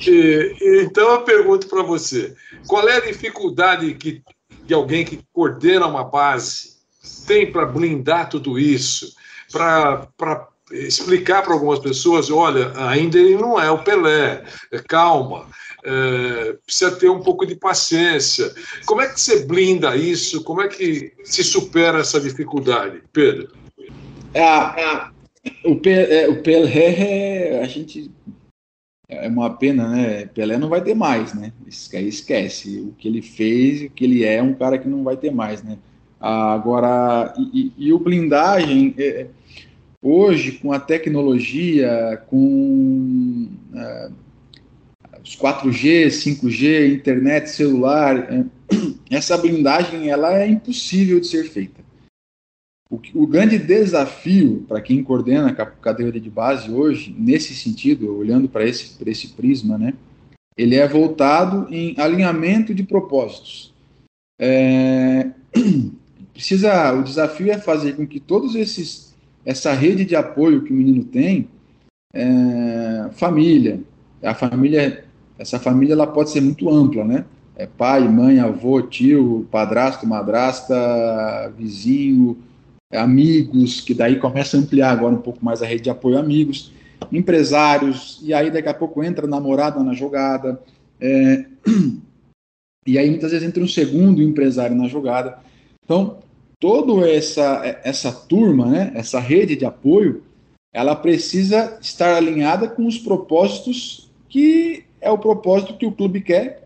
E, 0.06 0.56
então 0.82 1.10
eu 1.10 1.22
pergunto 1.22 1.68
para 1.68 1.82
você: 1.82 2.34
qual 2.66 2.88
é 2.88 2.96
a 2.96 3.06
dificuldade 3.06 3.92
que, 3.94 4.22
de 4.64 4.72
alguém 4.72 5.04
que 5.04 5.20
coordena 5.32 5.86
uma 5.86 6.04
base 6.04 6.78
tem 7.26 7.50
para 7.50 7.66
blindar 7.66 8.28
tudo 8.28 8.58
isso, 8.58 9.12
para 9.52 10.48
explicar 10.72 11.42
para 11.42 11.52
algumas 11.52 11.78
pessoas: 11.78 12.30
olha, 12.30 12.72
ainda 12.88 13.18
ele 13.18 13.36
não 13.36 13.60
é 13.60 13.70
o 13.70 13.82
Pelé, 13.82 14.44
calma, 14.88 15.46
é, 15.88 16.52
precisa 16.66 16.90
ter 16.90 17.08
um 17.08 17.20
pouco 17.20 17.46
de 17.46 17.56
paciência. 17.56 18.52
Como 18.84 19.00
é 19.00 19.08
que 19.08 19.18
você 19.18 19.46
blinda 19.46 19.96
isso? 19.96 20.44
Como 20.44 20.60
é 20.60 20.68
que 20.68 21.14
se 21.24 21.42
supera 21.42 22.00
essa 22.00 22.20
dificuldade, 22.20 23.02
Pedro? 23.10 23.52
É, 24.34 24.42
é, 24.42 25.10
o, 25.64 25.76
Pelé, 25.76 26.28
o 26.28 26.42
Pelé, 26.42 27.60
a 27.62 27.66
gente 27.66 28.10
é 29.08 29.26
uma 29.28 29.48
pena, 29.56 29.88
né? 29.88 30.26
Pelé 30.26 30.58
não 30.58 30.68
vai 30.68 30.82
ter 30.82 30.94
mais, 30.94 31.32
né? 31.32 31.52
Esquece. 31.66 32.80
O 32.80 32.92
que 32.98 33.08
ele 33.08 33.22
fez, 33.22 33.82
o 33.82 33.90
que 33.90 34.04
ele 34.04 34.24
é, 34.24 34.34
é 34.34 34.42
um 34.42 34.52
cara 34.52 34.76
que 34.76 34.88
não 34.88 35.02
vai 35.02 35.16
ter 35.16 35.30
mais, 35.30 35.62
né? 35.62 35.78
Agora, 36.20 37.32
e, 37.54 37.72
e 37.78 37.92
o 37.94 37.98
blindagem, 37.98 38.94
hoje, 40.02 40.52
com 40.52 40.70
a 40.70 40.80
tecnologia, 40.80 42.22
com 42.26 43.48
os 45.28 45.36
4G, 45.36 46.06
5G, 46.06 46.94
internet, 46.94 47.50
celular, 47.50 48.16
é, 48.32 48.44
essa 49.14 49.36
blindagem 49.36 50.08
ela 50.08 50.34
é 50.38 50.48
impossível 50.48 51.20
de 51.20 51.26
ser 51.26 51.44
feita. 51.50 51.82
O, 52.90 52.98
o 53.14 53.26
grande 53.26 53.58
desafio 53.58 54.64
para 54.66 54.80
quem 54.80 55.04
coordena 55.04 55.50
a 55.50 55.66
cadeira 55.66 56.18
de 56.18 56.30
base 56.30 56.70
hoje, 56.70 57.14
nesse 57.18 57.54
sentido, 57.54 58.16
olhando 58.16 58.48
para 58.48 58.66
esse, 58.66 58.96
esse 59.04 59.28
prisma, 59.28 59.76
né, 59.76 59.92
ele 60.56 60.76
é 60.76 60.88
voltado 60.88 61.68
em 61.70 61.94
alinhamento 62.00 62.74
de 62.74 62.82
propósitos. 62.82 63.74
É, 64.40 65.28
precisa, 66.32 66.94
o 66.94 67.02
desafio 67.02 67.52
é 67.52 67.58
fazer 67.58 67.96
com 67.96 68.06
que 68.06 68.18
todos 68.18 68.54
esses, 68.54 69.14
essa 69.44 69.74
rede 69.74 70.06
de 70.06 70.16
apoio 70.16 70.62
que 70.62 70.72
o 70.72 70.76
menino 70.76 71.04
tem, 71.04 71.50
é, 72.14 73.10
família, 73.12 73.82
a 74.22 74.34
família, 74.34 75.04
essa 75.38 75.58
família 75.58 75.92
ela 75.92 76.06
pode 76.06 76.30
ser 76.30 76.40
muito 76.40 76.68
ampla, 76.68 77.04
né? 77.04 77.24
É 77.56 77.66
pai, 77.66 78.08
mãe, 78.08 78.38
avô, 78.38 78.82
tio, 78.82 79.46
padrasto, 79.50 80.06
madrasta, 80.06 81.52
vizinho, 81.56 82.38
amigos, 82.92 83.80
que 83.80 83.94
daí 83.94 84.18
começa 84.18 84.56
a 84.56 84.60
ampliar 84.60 84.92
agora 84.92 85.14
um 85.14 85.20
pouco 85.20 85.44
mais 85.44 85.62
a 85.62 85.66
rede 85.66 85.82
de 85.82 85.90
apoio 85.90 86.18
amigos, 86.18 86.72
empresários, 87.12 88.20
e 88.22 88.32
aí 88.32 88.50
daqui 88.50 88.68
a 88.68 88.74
pouco 88.74 89.02
entra 89.02 89.26
namorada 89.26 89.82
na 89.82 89.92
jogada, 89.92 90.60
é, 91.00 91.44
e 92.86 92.98
aí 92.98 93.10
muitas 93.10 93.32
vezes 93.32 93.46
entra 93.46 93.62
um 93.62 93.68
segundo 93.68 94.22
empresário 94.22 94.76
na 94.76 94.88
jogada. 94.88 95.38
Então, 95.84 96.18
toda 96.58 97.08
essa, 97.08 97.62
essa 97.84 98.12
turma, 98.12 98.66
né, 98.66 98.92
essa 98.94 99.20
rede 99.20 99.56
de 99.56 99.64
apoio, 99.64 100.22
ela 100.72 100.94
precisa 100.94 101.78
estar 101.80 102.16
alinhada 102.16 102.68
com 102.68 102.86
os 102.86 102.98
propósitos 102.98 104.10
que 104.28 104.84
é 105.00 105.10
o 105.10 105.18
propósito 105.18 105.76
que 105.76 105.86
o 105.86 105.92
clube 105.92 106.20
quer, 106.20 106.64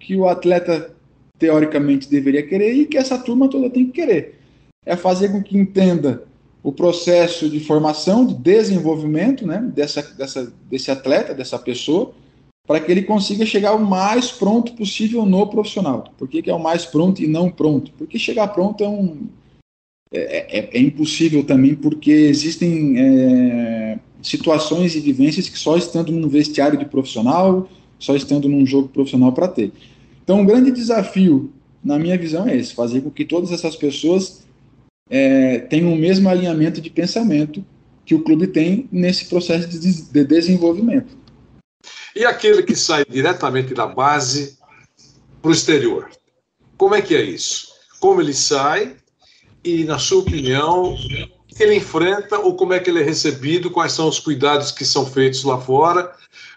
que 0.00 0.16
o 0.16 0.28
atleta 0.28 0.94
teoricamente 1.38 2.08
deveria 2.08 2.46
querer 2.46 2.72
e 2.74 2.86
que 2.86 2.98
essa 2.98 3.18
turma 3.18 3.48
toda 3.48 3.70
tem 3.70 3.86
que 3.86 3.92
querer 3.92 4.40
é 4.84 4.96
fazer 4.96 5.30
com 5.30 5.42
que 5.42 5.56
entenda 5.56 6.24
o 6.62 6.72
processo 6.72 7.48
de 7.48 7.60
formação, 7.60 8.26
de 8.26 8.34
desenvolvimento 8.34 9.46
né, 9.46 9.70
dessa, 9.74 10.02
dessa, 10.14 10.52
desse 10.68 10.90
atleta, 10.90 11.34
dessa 11.34 11.58
pessoa, 11.58 12.12
para 12.66 12.80
que 12.80 12.90
ele 12.90 13.02
consiga 13.02 13.46
chegar 13.46 13.74
o 13.74 13.84
mais 13.84 14.30
pronto 14.30 14.74
possível 14.74 15.24
no 15.24 15.46
profissional. 15.46 16.12
Por 16.18 16.28
que, 16.28 16.42
que 16.42 16.50
é 16.50 16.54
o 16.54 16.62
mais 16.62 16.84
pronto 16.84 17.22
e 17.22 17.26
não 17.26 17.50
pronto? 17.50 17.92
Porque 17.96 18.18
chegar 18.18 18.48
pronto 18.48 18.84
é 18.84 18.88
um. 18.88 19.26
É, 20.12 20.58
é, 20.58 20.70
é 20.72 20.80
impossível 20.80 21.44
também, 21.44 21.74
porque 21.74 22.10
existem 22.10 22.94
é, 22.98 23.98
situações 24.22 24.94
e 24.94 25.00
vivências 25.00 25.48
que 25.48 25.58
só 25.58 25.76
estando 25.76 26.12
num 26.12 26.28
vestiário 26.28 26.78
de 26.78 26.84
profissional, 26.84 27.68
só 27.98 28.14
estando 28.14 28.48
num 28.48 28.64
jogo 28.66 28.88
profissional 28.88 29.32
para 29.32 29.48
ter. 29.48 29.72
Então, 30.22 30.40
um 30.40 30.46
grande 30.46 30.70
desafio, 30.70 31.52
na 31.82 31.98
minha 31.98 32.16
visão, 32.16 32.46
é 32.48 32.56
esse: 32.56 32.74
fazer 32.74 33.00
com 33.00 33.10
que 33.10 33.24
todas 33.24 33.52
essas 33.52 33.76
pessoas 33.76 34.44
é, 35.08 35.58
tem 35.60 35.84
o 35.84 35.96
mesmo 35.96 36.28
alinhamento 36.28 36.80
de 36.80 36.90
pensamento 36.90 37.64
que 38.04 38.14
o 38.14 38.22
clube 38.22 38.46
tem 38.46 38.88
nesse 38.90 39.26
processo 39.26 39.68
de, 39.68 39.78
de 39.78 40.24
desenvolvimento. 40.24 41.16
E 42.14 42.24
aquele 42.24 42.62
que 42.62 42.74
sai 42.74 43.04
diretamente 43.08 43.72
da 43.72 43.86
base 43.86 44.58
para 45.40 45.50
o 45.50 45.52
exterior? 45.52 46.10
Como 46.76 46.94
é 46.94 47.02
que 47.02 47.14
é 47.14 47.22
isso? 47.22 47.68
Como 48.00 48.20
ele 48.20 48.34
sai 48.34 48.96
e, 49.62 49.84
na 49.84 49.98
sua 49.98 50.20
opinião, 50.20 50.96
ele 51.62 51.76
enfrenta 51.76 52.38
ou 52.38 52.54
como 52.54 52.72
é 52.72 52.80
que 52.80 52.90
ele 52.90 53.00
é 53.00 53.04
recebido? 53.04 53.70
Quais 53.70 53.92
são 53.92 54.08
os 54.08 54.18
cuidados 54.18 54.70
que 54.70 54.84
são 54.84 55.06
feitos 55.06 55.44
lá 55.44 55.58
fora 55.58 56.12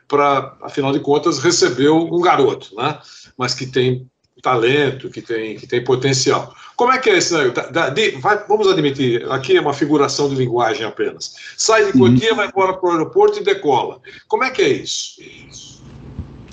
para, 0.07 0.55
afinal 0.61 0.91
de 0.91 0.99
contas, 0.99 1.39
receber 1.39 1.89
um 1.89 2.21
garoto, 2.21 2.75
né? 2.75 2.99
Mas 3.37 3.53
que 3.53 3.65
tem 3.65 4.07
talento, 4.43 5.09
que 5.09 5.21
tem, 5.21 5.55
que 5.55 5.65
tem 5.65 5.83
potencial. 5.83 6.53
Como 6.75 6.91
é 6.91 6.99
que 6.99 7.09
é 7.09 7.17
esse 7.17 7.33
negócio? 7.33 7.71
Da, 7.71 7.89
de, 7.89 8.11
vai, 8.17 8.45
vamos 8.47 8.67
admitir, 8.67 9.25
aqui 9.31 9.55
é 9.55 9.61
uma 9.61 9.73
figuração 9.73 10.27
de 10.29 10.35
linguagem 10.35 10.85
apenas. 10.85 11.35
Sai 11.57 11.85
de 11.85 11.97
Cotia, 11.97 12.31
uhum. 12.31 12.35
vai 12.35 12.47
embora 12.47 12.73
para 12.73 12.89
o 12.89 12.91
aeroporto 12.91 13.39
e 13.39 13.43
decola. 13.43 14.01
Como 14.27 14.43
é 14.43 14.51
que 14.51 14.61
é 14.61 14.69
isso? 14.69 15.81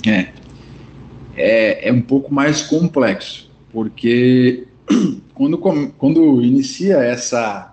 É, 0.06 0.32
é, 1.36 1.88
é 1.88 1.92
um 1.92 2.00
pouco 2.00 2.32
mais 2.32 2.62
complexo, 2.62 3.50
porque 3.72 4.68
quando, 5.34 5.58
quando 5.58 6.42
inicia 6.42 6.98
essa. 6.98 7.69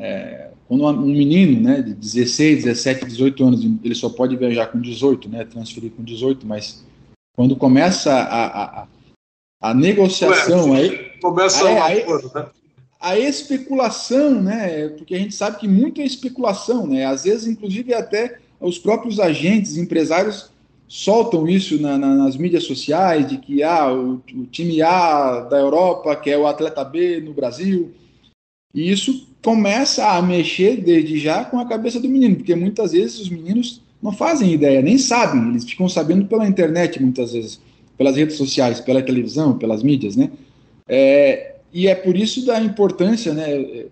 É, 0.00 0.50
quando 0.66 0.84
um 0.86 1.06
menino 1.06 1.60
né, 1.60 1.82
de 1.82 1.94
16, 1.94 2.64
17, 2.64 3.04
18 3.04 3.44
anos, 3.44 3.64
ele 3.84 3.94
só 3.94 4.08
pode 4.08 4.36
viajar 4.36 4.66
com 4.68 4.80
18, 4.80 5.28
né, 5.28 5.44
transferir 5.44 5.90
com 5.90 6.02
18, 6.02 6.46
mas 6.46 6.84
quando 7.36 7.54
começa 7.56 8.12
a, 8.12 8.82
a 8.82 8.86
a 9.60 9.74
negociação 9.74 10.70
Ué, 10.70 10.80
aí 10.80 11.20
começa 11.20 11.68
a, 11.68 11.86
a, 11.86 11.88
né? 11.90 12.50
a 12.98 13.18
especulação, 13.18 14.40
né? 14.40 14.88
Porque 14.88 15.14
a 15.14 15.18
gente 15.18 15.34
sabe 15.34 15.58
que 15.58 15.68
muito 15.68 16.00
é 16.00 16.04
especulação, 16.04 16.86
né? 16.86 17.04
Às 17.04 17.24
vezes, 17.24 17.46
inclusive, 17.46 17.92
até 17.92 18.38
os 18.58 18.78
próprios 18.78 19.20
agentes, 19.20 19.76
empresários 19.76 20.50
soltam 20.88 21.46
isso 21.46 21.80
na, 21.80 21.98
na, 21.98 22.14
nas 22.14 22.36
mídias 22.36 22.64
sociais 22.64 23.28
de 23.28 23.36
que 23.36 23.62
ah, 23.62 23.92
o, 23.92 24.22
o, 24.34 24.46
time 24.46 24.82
A 24.82 25.40
da 25.40 25.58
Europa 25.58 26.16
quer 26.16 26.38
o 26.38 26.46
atleta 26.46 26.82
B 26.82 27.20
no 27.20 27.34
Brasil. 27.34 27.92
E 28.74 28.90
isso 28.90 29.28
começa 29.42 30.06
a 30.06 30.22
mexer 30.22 30.76
desde 30.82 31.18
já 31.18 31.44
com 31.44 31.58
a 31.58 31.66
cabeça 31.66 31.98
do 31.98 32.08
menino, 32.08 32.36
porque 32.36 32.54
muitas 32.54 32.92
vezes 32.92 33.20
os 33.20 33.28
meninos 33.28 33.82
não 34.02 34.12
fazem 34.12 34.52
ideia, 34.52 34.82
nem 34.82 34.98
sabem, 34.98 35.50
eles 35.50 35.64
ficam 35.64 35.88
sabendo 35.88 36.26
pela 36.26 36.46
internet 36.46 37.00
muitas 37.02 37.32
vezes 37.32 37.60
pelas 37.96 38.16
redes 38.16 38.36
sociais, 38.36 38.80
pela 38.80 39.02
televisão, 39.02 39.58
pelas 39.58 39.82
mídias, 39.82 40.16
né? 40.16 40.30
É, 40.88 41.56
e 41.70 41.86
é 41.86 41.94
por 41.94 42.16
isso 42.16 42.46
da 42.46 42.58
importância, 42.60 43.34
né, 43.34 43.86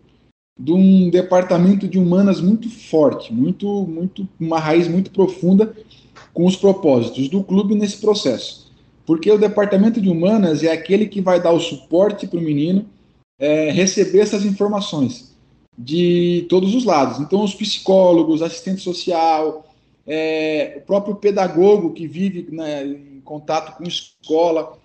de 0.58 0.72
um 0.72 1.10
departamento 1.10 1.86
de 1.86 1.98
humanas 1.98 2.40
muito 2.40 2.70
forte, 2.70 3.32
muito, 3.32 3.86
muito, 3.86 4.26
uma 4.40 4.58
raiz 4.58 4.88
muito 4.88 5.10
profunda 5.10 5.76
com 6.32 6.46
os 6.46 6.56
propósitos 6.56 7.28
do 7.28 7.44
clube 7.44 7.74
nesse 7.74 7.98
processo. 7.98 8.72
Porque 9.06 9.30
o 9.30 9.38
departamento 9.38 10.00
de 10.00 10.08
humanas 10.08 10.62
é 10.62 10.72
aquele 10.72 11.06
que 11.06 11.20
vai 11.20 11.40
dar 11.40 11.52
o 11.52 11.60
suporte 11.60 12.26
para 12.26 12.38
o 12.38 12.42
menino 12.42 12.86
é, 13.38 13.70
receber 13.70 14.20
essas 14.20 14.44
informações 14.44 15.27
de 15.78 16.44
todos 16.48 16.74
os 16.74 16.84
lados. 16.84 17.20
Então, 17.20 17.44
os 17.44 17.54
psicólogos, 17.54 18.42
assistente 18.42 18.82
social, 18.82 19.64
é, 20.04 20.74
o 20.78 20.80
próprio 20.80 21.14
pedagogo 21.14 21.92
que 21.92 22.08
vive 22.08 22.48
né, 22.50 22.98
contato 23.24 23.76
com 23.76 23.84
escola. 23.84 24.76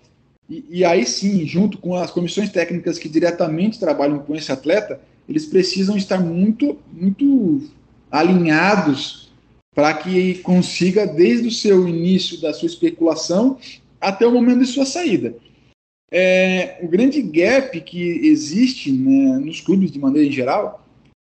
E, 0.48 0.64
e, 0.68 0.84
aí 0.84 1.04
sim, 1.04 1.44
junto 1.44 1.78
com 1.78 1.96
as 1.96 2.12
comissões 2.12 2.50
técnicas 2.50 2.98
que 2.98 3.08
diretamente 3.08 3.80
trabalham 3.80 4.20
com 4.20 4.36
esse 4.36 4.52
atleta, 4.52 5.00
eles 5.28 5.46
precisam 5.46 5.96
estar 5.96 6.20
muito, 6.20 6.78
muito 6.92 7.62
alinhados 8.10 9.32
para 9.74 9.92
que 9.94 10.34
consiga, 10.36 11.04
desde 11.04 11.48
o 11.48 11.50
seu 11.50 11.88
início 11.88 12.40
da 12.40 12.52
sua 12.52 12.66
especulação 12.66 13.58
até 14.00 14.24
o 14.24 14.32
momento 14.32 14.60
de 14.60 14.66
sua 14.66 14.86
saída. 14.86 15.34
É, 16.12 16.78
o 16.82 16.86
grande 16.86 17.20
gap 17.20 17.80
que 17.80 18.28
existe 18.28 18.92
né, 18.92 19.38
nos 19.38 19.60
clubes 19.60 19.90
de 19.90 19.98
maneira 19.98 20.28
em 20.28 20.30
geral 20.30 20.83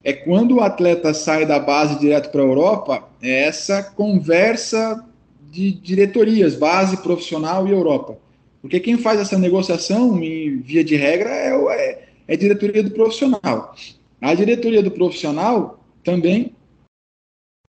é 0.05 0.13
quando 0.13 0.57
o 0.57 0.61
atleta 0.61 1.15
sai 1.15 1.47
da 1.47 1.59
base 1.59 1.99
direto 1.99 2.31
para 2.31 2.43
a 2.43 2.45
Europa, 2.45 3.09
é 3.23 3.45
essa 3.45 3.83
conversa 3.83 5.03
de 5.51 5.73
diretorias, 5.73 6.55
base 6.55 6.99
profissional 6.99 7.67
e 7.67 7.73
Europa. 7.73 8.19
Porque 8.61 8.81
quem 8.81 8.99
faz 8.99 9.19
essa 9.19 9.39
negociação, 9.39 10.23
em 10.23 10.59
via 10.59 10.85
de 10.85 10.95
regra, 10.95 11.31
é, 11.31 11.55
é, 11.55 12.09
é 12.29 12.35
a 12.35 12.37
diretoria 12.37 12.83
do 12.83 12.91
profissional. 12.91 13.75
A 14.21 14.35
diretoria 14.35 14.83
do 14.83 14.91
profissional 14.91 15.81
também 16.03 16.55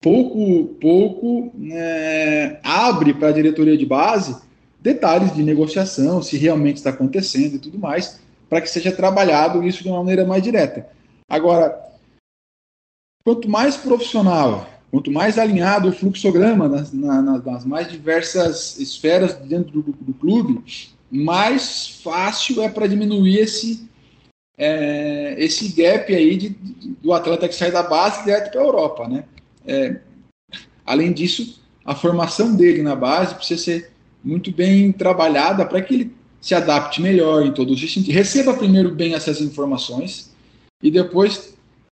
pouco, 0.00 0.74
pouco 0.80 1.52
é, 1.70 2.58
abre 2.62 3.14
para 3.14 3.28
a 3.28 3.32
diretoria 3.32 3.76
de 3.76 3.86
base 3.86 4.36
detalhes 4.80 5.34
de 5.34 5.42
negociação, 5.42 6.22
se 6.22 6.36
realmente 6.36 6.76
está 6.76 6.90
acontecendo 6.90 7.54
e 7.54 7.58
tudo 7.58 7.78
mais, 7.78 8.20
para 8.50 8.60
que 8.60 8.68
seja 8.68 8.92
trabalhado 8.92 9.66
isso 9.66 9.82
de 9.82 9.88
uma 9.88 9.98
maneira 9.98 10.26
mais 10.26 10.42
direta. 10.42 10.86
Agora, 11.26 11.74
quanto 13.24 13.48
mais 13.48 13.76
profissional, 13.76 14.68
quanto 14.90 15.10
mais 15.10 15.38
alinhado 15.38 15.88
o 15.88 15.92
fluxograma 15.92 16.68
nas, 16.68 16.92
na, 16.92 17.22
nas 17.22 17.64
mais 17.64 17.90
diversas 17.90 18.78
esferas 18.78 19.34
dentro 19.34 19.82
do, 19.82 19.92
do 19.92 20.12
clube, 20.12 20.62
mais 21.10 22.00
fácil 22.02 22.62
é 22.62 22.68
para 22.68 22.86
diminuir 22.86 23.38
esse, 23.38 23.88
é, 24.58 25.34
esse 25.38 25.68
gap 25.68 26.14
aí 26.14 26.36
de, 26.36 26.50
de, 26.50 26.88
do 27.02 27.12
atleta 27.12 27.48
que 27.48 27.54
sai 27.54 27.72
da 27.72 27.82
base 27.82 28.24
direto 28.24 28.52
para 28.52 28.60
a 28.60 28.64
Europa, 28.64 29.08
né? 29.08 29.24
É, 29.66 30.00
além 30.84 31.12
disso, 31.12 31.62
a 31.84 31.94
formação 31.94 32.54
dele 32.54 32.82
na 32.82 32.94
base 32.94 33.34
precisa 33.34 33.62
ser 33.62 33.90
muito 34.22 34.52
bem 34.52 34.92
trabalhada 34.92 35.64
para 35.64 35.80
que 35.80 35.94
ele 35.94 36.14
se 36.40 36.54
adapte 36.54 37.00
melhor 37.00 37.44
em 37.44 37.52
todos 37.52 37.82
os 37.82 37.92
sentidos. 37.92 38.14
Receba 38.14 38.54
primeiro 38.54 38.94
bem 38.94 39.14
essas 39.14 39.40
informações 39.40 40.34
e 40.82 40.90
depois, 40.90 41.54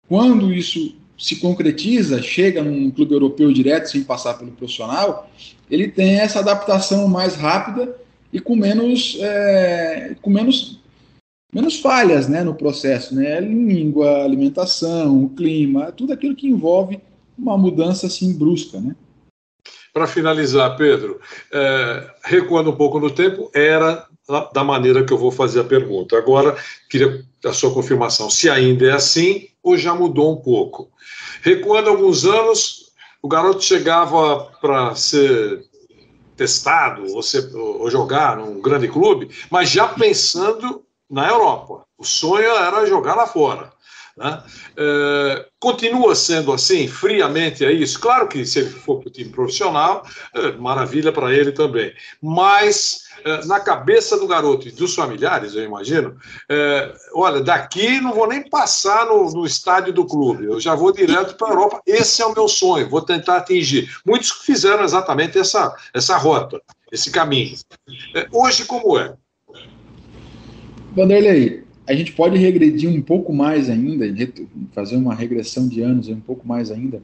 quando 0.08 0.54
isso 0.54 0.96
se 1.18 1.38
concretiza, 1.38 2.22
chega 2.22 2.64
num 2.64 2.92
clube 2.92 3.14
europeu 3.14 3.52
direto, 3.52 3.90
sem 3.90 4.04
passar 4.04 4.36
pelo 4.36 4.52
profissional, 4.52 5.30
ele 5.70 5.88
tem 5.88 6.20
essa 6.20 6.40
adaptação 6.40 7.08
mais 7.08 7.36
rápida 7.36 7.96
e 8.32 8.40
com 8.40 8.56
menos, 8.56 9.18
é, 9.20 10.16
com 10.22 10.30
menos, 10.30 10.80
menos 11.54 11.80
falhas 11.80 12.28
né, 12.28 12.44
no 12.44 12.54
processo. 12.54 13.16
Né? 13.16 13.40
Língua, 13.40 14.24
alimentação, 14.24 15.28
clima, 15.30 15.92
tudo 15.92 16.14
aquilo 16.14 16.36
que 16.36 16.48
envolve 16.48 17.00
uma 17.38 17.58
mudança 17.58 18.06
assim 18.06 18.38
brusca. 18.38 18.80
Né? 18.80 18.96
Para 19.92 20.06
finalizar, 20.06 20.78
Pedro, 20.78 21.20
é, 21.52 22.12
recuando 22.24 22.70
um 22.70 22.76
pouco 22.76 23.00
no 23.00 23.10
tempo, 23.10 23.50
era 23.54 24.06
da 24.54 24.64
maneira 24.64 25.06
que 25.06 25.14
eu 25.14 25.18
vou 25.18 25.32
fazer 25.32 25.62
a 25.62 25.64
pergunta. 25.64 26.18
Agora, 26.18 26.56
queria 26.90 27.24
a 27.46 27.54
sua 27.54 27.74
confirmação, 27.74 28.30
se 28.30 28.50
ainda 28.50 28.86
é 28.86 28.92
assim 28.92 29.48
ou 29.68 29.78
já 29.78 29.94
mudou 29.94 30.34
um 30.34 30.38
pouco. 30.38 30.90
Recuando 31.42 31.90
alguns 31.90 32.26
anos, 32.26 32.92
o 33.22 33.28
garoto 33.28 33.62
chegava 33.62 34.52
para 34.62 34.96
ser 34.96 35.66
testado 36.36 37.14
ou, 37.14 37.22
ser, 37.22 37.54
ou 37.56 37.90
jogar 37.90 38.38
num 38.38 38.62
grande 38.62 38.88
clube, 38.88 39.30
mas 39.50 39.70
já 39.70 39.88
pensando 39.88 40.84
na 41.10 41.28
Europa. 41.28 41.86
O 41.98 42.06
sonho 42.06 42.50
era 42.50 42.86
jogar 42.86 43.16
lá 43.16 43.26
fora. 43.26 43.74
Né? 44.18 44.44
É, 44.76 45.46
continua 45.60 46.16
sendo 46.16 46.52
assim, 46.52 46.88
friamente 46.88 47.64
é 47.64 47.72
isso. 47.72 48.00
Claro 48.00 48.28
que 48.28 48.44
se 48.46 48.60
ele 48.60 48.70
for 48.72 49.00
para 49.00 49.10
o 49.10 49.12
time 49.12 49.30
profissional, 49.30 50.04
é, 50.34 50.54
maravilha 50.54 51.12
para 51.12 51.32
ele 51.32 51.52
também. 51.52 51.94
Mas 52.20 53.04
é, 53.24 53.46
na 53.46 53.60
cabeça 53.60 54.18
do 54.18 54.28
garoto 54.28 54.68
e 54.68 54.72
dos 54.72 54.96
familiares, 54.96 55.54
eu 55.54 55.64
imagino, 55.64 56.18
olha, 57.14 57.42
daqui 57.42 58.02
não 58.02 58.14
vou 58.14 58.28
nem 58.28 58.50
passar 58.50 59.06
no, 59.06 59.30
no 59.32 59.46
estádio 59.46 59.94
do 59.94 60.06
clube, 60.06 60.46
eu 60.46 60.60
já 60.60 60.74
vou 60.74 60.92
direto 60.92 61.36
para 61.36 61.50
a 61.50 61.52
Europa. 61.52 61.82
Esse 61.86 62.22
é 62.24 62.26
o 62.26 62.34
meu 62.34 62.48
sonho, 62.48 62.90
vou 62.90 63.02
tentar 63.02 63.38
atingir. 63.38 63.96
Muitos 64.04 64.32
fizeram 64.32 64.84
exatamente 64.84 65.38
essa, 65.38 65.76
essa 65.94 66.18
rota, 66.18 66.60
esse 66.92 67.12
caminho. 67.12 67.56
Hoje, 68.32 68.66
como 68.66 68.98
é? 68.98 69.14
Vanderlei, 70.96 71.67
a 71.88 71.94
gente 71.94 72.12
pode 72.12 72.38
regredir 72.38 72.90
um 72.90 73.02
pouco 73.02 73.34
mais 73.34 73.70
ainda, 73.70 74.06
fazer 74.74 74.98
uma 74.98 75.16
regressão 75.16 75.68
de 75.68 75.82
anos 75.82 76.10
um 76.10 76.20
pouco 76.20 76.48
mais 76.48 76.70
ainda, 76.70 77.02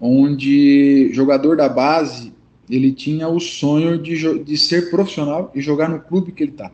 onde 0.00 1.10
jogador 1.12 1.56
da 1.56 1.68
base 1.68 2.32
ele 2.70 2.92
tinha 2.92 3.28
o 3.28 3.40
sonho 3.40 3.98
de, 3.98 4.38
de 4.44 4.56
ser 4.56 4.90
profissional 4.90 5.50
e 5.54 5.60
jogar 5.60 5.88
no 5.88 6.00
clube 6.00 6.32
que 6.32 6.42
ele 6.42 6.52
está. 6.52 6.70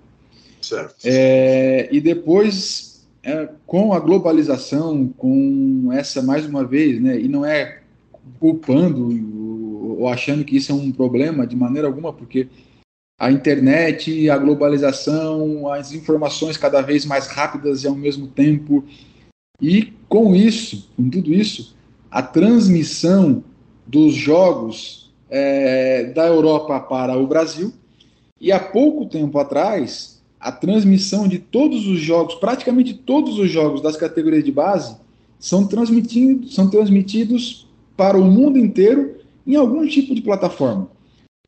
Certo. 0.61 0.97
É, 1.05 1.89
e 1.91 2.01
depois, 2.01 3.07
é, 3.23 3.49
com 3.67 3.93
a 3.93 4.01
globalização, 4.01 5.09
com 5.17 5.91
essa, 5.93 6.23
mais 6.23 6.47
uma 6.47 6.65
vez, 6.65 7.01
né, 7.01 7.19
e 7.19 7.29
não 7.29 7.45
é 7.45 7.81
culpando 8.39 9.09
ou 9.99 10.07
achando 10.09 10.45
que 10.45 10.57
isso 10.57 10.71
é 10.71 10.75
um 10.75 10.93
problema 10.93 11.47
de 11.47 11.57
maneira 11.57 11.89
alguma, 11.89 12.13
porque 12.13 12.49
a 13.19 13.33
internet, 13.33 14.31
a 14.31 14.39
globalização, 14.39 15.71
as 15.73 15.93
informações 15.93 16.57
cada 16.57 16.81
vez 16.81 17.05
mais 17.05 17.27
rápidas 17.27 17.83
e 17.83 17.89
ao 17.89 17.95
mesmo 17.95 18.29
tempo. 18.29 18.85
E 19.61 19.93
com 20.09 20.37
isso, 20.37 20.89
com 20.97 21.11
tudo 21.11 21.35
isso, 21.35 21.75
a 22.09 22.23
transmissão 22.23 23.43
dos 23.85 24.15
jogos 24.15 25.13
é, 25.29 26.05
da 26.05 26.27
Europa 26.27 26.79
para 26.79 27.19
o 27.19 27.27
Brasil. 27.27 27.73
E 28.41 28.53
há 28.53 28.61
pouco 28.61 29.07
tempo 29.07 29.37
atrás, 29.41 30.23
a 30.39 30.53
transmissão 30.53 31.27
de 31.27 31.41
todos 31.41 31.89
os 31.89 31.99
jogos, 31.99 32.37
praticamente 32.37 32.95
todos 32.95 33.37
os 33.37 33.51
jogos 33.51 33.83
das 33.83 33.97
categorias 33.97 34.45
de 34.45 34.53
base, 34.53 34.97
são, 35.41 35.67
transmitidos, 35.67 36.55
são 36.55 36.71
transmitidos 36.71 37.67
para 37.97 38.17
o 38.17 38.25
mundo 38.25 38.59
inteiro 38.59 39.17
em 39.45 39.57
algum 39.57 39.85
tipo 39.89 40.15
de 40.15 40.23
plataforma 40.23 40.89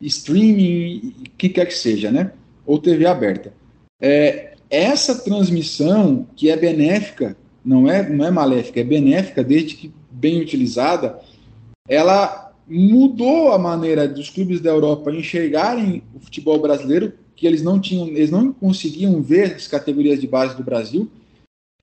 streaming, 0.01 1.13
o 1.19 1.29
que 1.37 1.49
quer 1.49 1.65
que 1.65 1.73
seja, 1.73 2.11
né? 2.11 2.31
Ou 2.65 2.79
TV 2.79 3.05
aberta. 3.05 3.53
É, 4.01 4.53
essa 4.69 5.15
transmissão 5.15 6.25
que 6.35 6.49
é 6.49 6.57
benéfica, 6.57 7.35
não 7.63 7.89
é, 7.89 8.09
não 8.09 8.25
é 8.25 8.31
maléfica, 8.31 8.79
é 8.79 8.83
benéfica 8.83 9.43
desde 9.43 9.75
que 9.75 9.93
bem 10.09 10.41
utilizada, 10.41 11.19
ela 11.87 12.53
mudou 12.67 13.51
a 13.51 13.59
maneira 13.59 14.07
dos 14.07 14.29
clubes 14.29 14.61
da 14.61 14.69
Europa 14.69 15.11
enxergarem 15.11 16.03
o 16.15 16.19
futebol 16.19 16.59
brasileiro, 16.59 17.13
que 17.35 17.45
eles 17.45 17.61
não 17.61 17.79
tinham, 17.79 18.07
eles 18.07 18.31
não 18.31 18.53
conseguiam 18.53 19.21
ver 19.21 19.55
as 19.55 19.67
categorias 19.67 20.21
de 20.21 20.27
base 20.27 20.55
do 20.55 20.63
Brasil, 20.63 21.09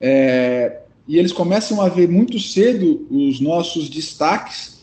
é, 0.00 0.81
e 1.07 1.18
eles 1.18 1.33
começam 1.33 1.81
a 1.81 1.88
ver 1.88 2.09
muito 2.09 2.38
cedo 2.38 3.07
os 3.11 3.40
nossos 3.40 3.88
destaques 3.88 4.78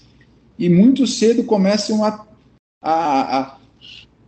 e 0.59 0.69
muito 0.69 1.07
cedo 1.07 1.43
começam 1.43 2.03
a 2.03 2.25
a, 2.85 3.39
a, 3.39 3.57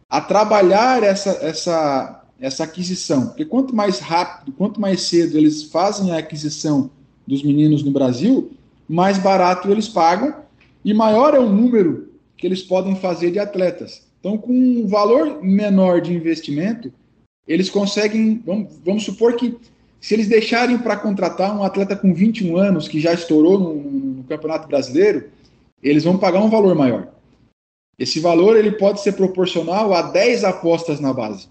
a 0.10 0.22
trabalhar 0.22 1.04
essa, 1.04 1.30
essa, 1.42 2.24
essa 2.40 2.64
aquisição. 2.64 3.28
Porque 3.28 3.46
quanto 3.46 3.76
mais 3.76 4.00
rápido, 4.00 4.52
quanto 4.52 4.82
mais 4.82 5.02
cedo 5.04 5.38
eles 5.38 5.64
fazem 5.64 6.12
a 6.12 6.18
aquisição 6.18 6.90
dos 7.28 7.44
meninos 7.44 7.84
no 7.84 7.92
Brasil, 7.92 8.52
mais 8.90 9.20
barato 9.20 9.70
eles 9.70 9.88
pagam 9.88 10.34
e 10.84 10.92
maior 10.92 11.36
é 11.36 11.40
o 11.40 11.50
número 11.50 12.10
que 12.36 12.48
eles 12.48 12.64
podem 12.64 12.96
fazer 12.96 13.32
de 13.32 13.38
atletas. 13.38 14.08
Então, 14.20 14.38
com 14.38 14.52
um 14.52 14.88
valor 14.88 15.44
menor 15.44 16.02
de 16.02 16.14
investimento, 16.14 16.92
eles 17.48 17.70
conseguem. 17.70 18.42
Vamos, 18.46 18.80
vamos 18.84 19.04
supor 19.04 19.36
que 19.36 19.56
se 20.02 20.14
eles 20.14 20.28
deixarem 20.28 20.78
para 20.78 20.98
contratar 20.98 21.56
um 21.56 21.64
atleta 21.64 21.96
com 21.96 22.14
21 22.14 22.58
anos 22.58 22.88
que 22.88 23.00
já 23.00 23.14
estourou 23.14 23.60
no, 23.60 23.74
no 23.76 24.24
Campeonato 24.24 24.68
Brasileiro, 24.68 25.26
eles 25.82 26.04
vão 26.04 26.18
pagar 26.18 26.42
um 26.42 26.50
valor 26.50 26.76
maior. 26.76 27.17
Esse 27.98 28.20
valor 28.20 28.56
ele 28.56 28.72
pode 28.74 29.02
ser 29.02 29.14
proporcional 29.14 29.94
a 29.94 30.02
10 30.04 30.44
apostas 30.44 31.00
na 31.00 31.12
base. 31.12 31.48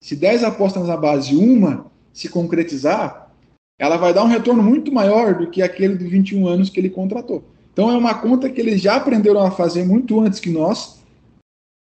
Se 0.00 0.16
10 0.16 0.44
apostas 0.44 0.86
na 0.86 0.96
base, 0.96 1.36
uma 1.36 1.86
se 2.12 2.28
concretizar, 2.28 3.32
ela 3.78 3.96
vai 3.96 4.14
dar 4.14 4.24
um 4.24 4.28
retorno 4.28 4.62
muito 4.62 4.92
maior 4.92 5.34
do 5.34 5.50
que 5.50 5.60
aquele 5.60 5.96
de 5.96 6.06
21 6.06 6.46
anos 6.46 6.70
que 6.70 6.78
ele 6.78 6.90
contratou. 6.90 7.44
Então 7.72 7.90
é 7.90 7.96
uma 7.96 8.14
conta 8.14 8.48
que 8.48 8.60
eles 8.60 8.80
já 8.80 8.96
aprenderam 8.96 9.40
a 9.40 9.50
fazer 9.50 9.84
muito 9.84 10.20
antes 10.20 10.38
que 10.38 10.48
nós 10.48 11.02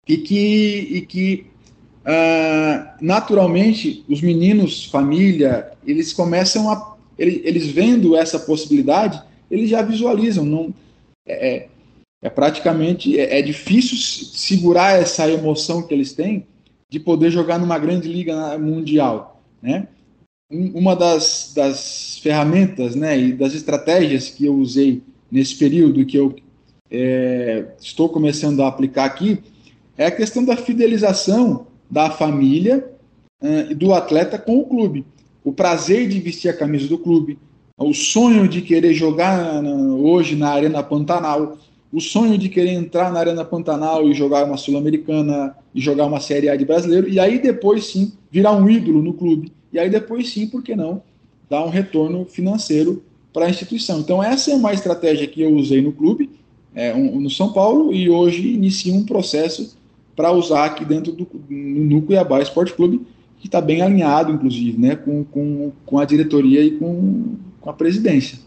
e 0.08 0.18
que, 0.18 0.88
e 0.92 1.02
que 1.02 1.46
uh, 2.06 2.96
naturalmente 3.02 4.06
os 4.08 4.22
meninos, 4.22 4.86
família, 4.86 5.72
eles 5.86 6.14
começam 6.14 6.70
a 6.72 6.94
eles, 7.18 7.42
eles 7.44 7.68
vendo 7.68 8.16
essa 8.16 8.40
possibilidade, 8.40 9.22
eles 9.52 9.70
já 9.70 9.82
visualizam. 9.82 10.46
Não, 10.46 10.74
é, 11.28 11.68
é 12.24 12.30
praticamente 12.30 13.20
é, 13.20 13.40
é 13.40 13.42
difícil 13.42 13.98
segurar 13.98 15.00
essa 15.00 15.30
emoção 15.30 15.84
que 15.84 15.94
eles 15.94 16.14
têm 16.14 16.48
de 16.90 17.00
poder 17.00 17.30
jogar 17.30 17.60
numa 17.60 17.78
grande 17.78 18.08
liga 18.08 18.58
mundial, 18.58 19.44
né? 19.62 19.88
Uma 20.50 20.96
das, 20.96 21.52
das 21.56 22.20
ferramentas, 22.20 22.96
né, 22.96 23.18
e 23.18 23.34
das 23.34 23.56
estratégias 23.56 24.30
que 24.30 24.46
eu 24.46 24.54
usei 24.54 25.02
nesse 25.32 25.56
período 25.56 26.06
que 26.06 26.16
eu 26.16 26.36
é, 26.92 27.66
estou 27.82 28.08
começando 28.08 28.62
a 28.62 28.68
aplicar 28.68 29.06
aqui 29.06 29.40
é 29.98 30.06
a 30.06 30.12
questão 30.12 30.46
da 30.46 30.56
fidelização 30.56 31.66
da 31.90 32.12
família 32.12 32.88
uh, 33.42 33.72
e 33.72 33.74
do 33.74 33.94
atleta 33.94 34.38
com 34.38 34.60
o 34.60 34.66
clube. 34.66 35.06
O 35.44 35.52
prazer 35.52 36.08
de 36.08 36.20
vestir 36.20 36.50
a 36.50 36.58
camisa 36.58 36.88
do 36.88 37.00
clube, 37.00 37.40
o 37.76 37.94
sonho 37.94 38.48
de 38.48 38.62
querer 38.62 38.94
jogar 38.94 39.62
na, 39.62 39.72
hoje 39.96 40.36
na 40.36 40.52
Arena 40.52 40.84
Pantanal, 40.84 41.58
o 41.94 42.02
sonho 42.02 42.40
de 42.40 42.50
querer 42.50 42.72
entrar 42.72 43.14
na 43.14 43.20
Arena 43.20 43.46
Pantanal 43.46 44.10
e 44.10 44.16
jogar 44.16 44.44
uma 44.46 44.58
Sul-Americana 44.58 45.56
e 45.76 45.80
jogar 45.80 46.08
uma 46.08 46.20
Série 46.20 46.50
A 46.50 46.56
de 46.56 46.66
brasileiro, 46.66 47.08
e 47.08 47.20
aí 47.20 47.38
depois 47.38 47.86
sim 47.86 48.12
virar 48.32 48.52
um 48.54 48.68
ídolo 48.68 49.04
no 49.04 49.14
clube. 49.14 49.52
E 49.72 49.78
aí 49.78 49.92
depois 49.92 50.34
sim, 50.34 50.48
por 50.48 50.64
que 50.64 50.76
não, 50.76 51.04
dar 51.48 51.64
um 51.64 51.70
retorno 51.70 52.26
financeiro 52.26 53.04
para 53.32 53.46
a 53.46 53.50
instituição. 53.50 54.00
Então 54.00 54.24
essa 54.24 54.50
é 54.50 54.56
uma 54.56 54.74
estratégia 54.74 55.28
que 55.28 55.44
eu 55.44 55.54
usei 55.56 55.84
no 55.84 55.92
clube, 55.92 56.32
é, 56.74 56.96
um, 56.96 57.20
no 57.20 57.30
São 57.30 57.54
Paulo, 57.54 57.94
e 57.94 58.10
hoje 58.10 58.54
inicio 58.54 58.92
um 58.96 59.06
processo 59.06 59.78
para 60.16 60.32
usar 60.32 60.66
aqui 60.66 60.84
dentro 60.84 61.12
do 61.12 61.28
no 61.48 62.02
Cuiabá 62.02 62.42
Esporte 62.42 62.74
Clube, 62.74 63.06
que 63.40 63.48
está 63.48 63.62
bem 63.62 63.84
alinhado, 63.84 64.32
inclusive, 64.32 64.80
né, 64.80 64.96
com, 64.96 65.24
com, 65.26 65.72
com 65.86 66.00
a 66.00 66.06
diretoria 66.06 66.62
e 66.64 66.72
com, 66.72 67.36
com 67.62 67.70
a 67.70 67.74
presidência 67.74 68.40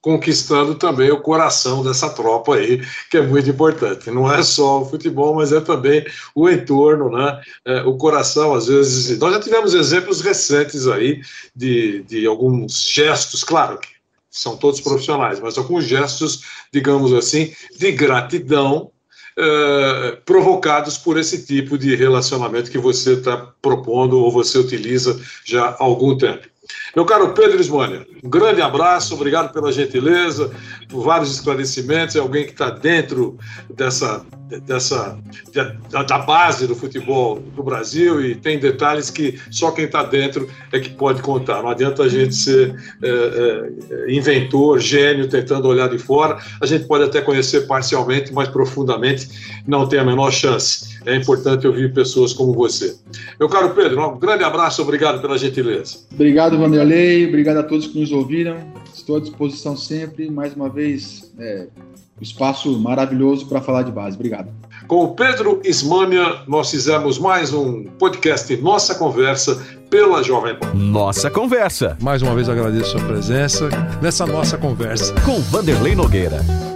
conquistando 0.00 0.74
também 0.74 1.10
o 1.10 1.20
coração 1.20 1.82
dessa 1.82 2.08
tropa 2.10 2.56
aí, 2.56 2.82
que 3.10 3.16
é 3.16 3.22
muito 3.22 3.50
importante. 3.50 4.10
Não 4.10 4.32
é 4.32 4.42
só 4.42 4.82
o 4.82 4.86
futebol, 4.86 5.34
mas 5.34 5.52
é 5.52 5.60
também 5.60 6.04
o 6.34 6.48
entorno, 6.48 7.10
né? 7.10 7.40
É, 7.64 7.82
o 7.82 7.96
coração, 7.96 8.54
às 8.54 8.66
vezes. 8.66 9.18
Nós 9.18 9.32
já 9.34 9.40
tivemos 9.40 9.74
exemplos 9.74 10.20
recentes 10.20 10.86
aí 10.86 11.20
de, 11.54 12.02
de 12.04 12.26
alguns 12.26 12.88
gestos, 12.88 13.44
claro 13.44 13.78
que 13.78 13.88
são 14.30 14.56
todos 14.56 14.80
profissionais, 14.80 15.40
mas 15.40 15.58
alguns 15.58 15.84
gestos, 15.84 16.42
digamos 16.72 17.12
assim, 17.12 17.52
de 17.76 17.90
gratidão 17.90 18.92
eh, 19.42 20.18
provocados 20.26 20.98
por 20.98 21.16
esse 21.16 21.46
tipo 21.46 21.78
de 21.78 21.94
relacionamento 21.94 22.70
que 22.70 22.76
você 22.76 23.14
está 23.14 23.36
propondo 23.62 24.18
ou 24.18 24.30
você 24.30 24.58
utiliza 24.58 25.18
já 25.44 25.70
há 25.70 25.76
algum 25.82 26.18
tempo. 26.18 26.46
Meu 26.94 27.04
caro 27.04 27.32
Pedro 27.32 27.60
Ismânia, 27.60 28.04
um 28.22 28.28
grande 28.28 28.60
abraço, 28.60 29.14
obrigado 29.14 29.52
pela 29.52 29.70
gentileza, 29.70 30.50
por 30.88 31.04
vários 31.04 31.30
esclarecimentos. 31.30 32.16
É 32.16 32.18
alguém 32.18 32.44
que 32.44 32.50
está 32.50 32.68
dentro 32.68 33.38
dessa, 33.72 34.24
dessa 34.66 35.16
da, 35.90 36.02
da, 36.02 36.18
base 36.18 36.66
do 36.66 36.74
futebol 36.74 37.38
do 37.38 37.62
Brasil 37.62 38.20
e 38.24 38.34
tem 38.34 38.58
detalhes 38.58 39.08
que 39.08 39.40
só 39.50 39.70
quem 39.70 39.84
está 39.84 40.02
dentro 40.02 40.50
é 40.72 40.80
que 40.80 40.90
pode 40.90 41.22
contar. 41.22 41.62
Não 41.62 41.70
adianta 41.70 42.02
a 42.02 42.08
gente 42.08 42.34
ser 42.34 42.74
é, 43.02 43.08
é, 43.08 44.12
inventor, 44.12 44.80
gênio, 44.80 45.28
tentando 45.28 45.68
olhar 45.68 45.88
de 45.88 45.98
fora. 45.98 46.38
A 46.60 46.66
gente 46.66 46.86
pode 46.86 47.04
até 47.04 47.20
conhecer 47.20 47.66
parcialmente, 47.68 48.32
mas 48.32 48.48
profundamente 48.48 49.28
não 49.66 49.88
tem 49.88 50.00
a 50.00 50.04
menor 50.04 50.32
chance. 50.32 50.98
É 51.06 51.14
importante 51.14 51.66
ouvir 51.66 51.94
pessoas 51.94 52.32
como 52.32 52.52
você. 52.52 52.94
Meu 53.38 53.48
caro 53.48 53.70
Pedro, 53.70 54.06
um 54.06 54.18
grande 54.18 54.44
abraço, 54.44 54.82
obrigado 54.82 55.20
pela 55.20 55.38
gentileza. 55.38 55.98
Obrigado, 56.12 56.58
Vanderlei, 56.60 57.26
obrigado 57.26 57.58
a 57.58 57.62
todos 57.62 57.86
que 57.86 57.98
nos 57.98 58.12
ouviram. 58.12 58.56
Estou 58.94 59.16
à 59.16 59.20
disposição 59.20 59.76
sempre. 59.76 60.30
Mais 60.30 60.54
uma 60.54 60.68
vez, 60.68 61.32
é, 61.38 61.66
um 62.18 62.22
espaço 62.22 62.78
maravilhoso 62.78 63.46
para 63.46 63.60
falar 63.60 63.82
de 63.82 63.90
base. 63.90 64.16
Obrigado. 64.16 64.48
Com 64.86 65.04
o 65.04 65.14
Pedro 65.14 65.60
Ismânia, 65.64 66.42
nós 66.46 66.70
fizemos 66.70 67.18
mais 67.18 67.52
um 67.52 67.84
podcast 67.98 68.54
Nossa 68.56 68.94
Conversa 68.94 69.60
pela 69.88 70.22
Jovem 70.22 70.54
Pan. 70.56 70.72
Nossa 70.74 71.30
Conversa. 71.30 71.96
Mais 72.00 72.22
uma 72.22 72.34
vez 72.34 72.48
agradeço 72.48 72.96
a 72.96 72.98
sua 72.98 73.08
presença 73.08 73.68
nessa 74.02 74.26
nossa 74.26 74.58
conversa. 74.58 75.14
Com 75.24 75.40
Vanderlei 75.40 75.94
Nogueira. 75.94 76.69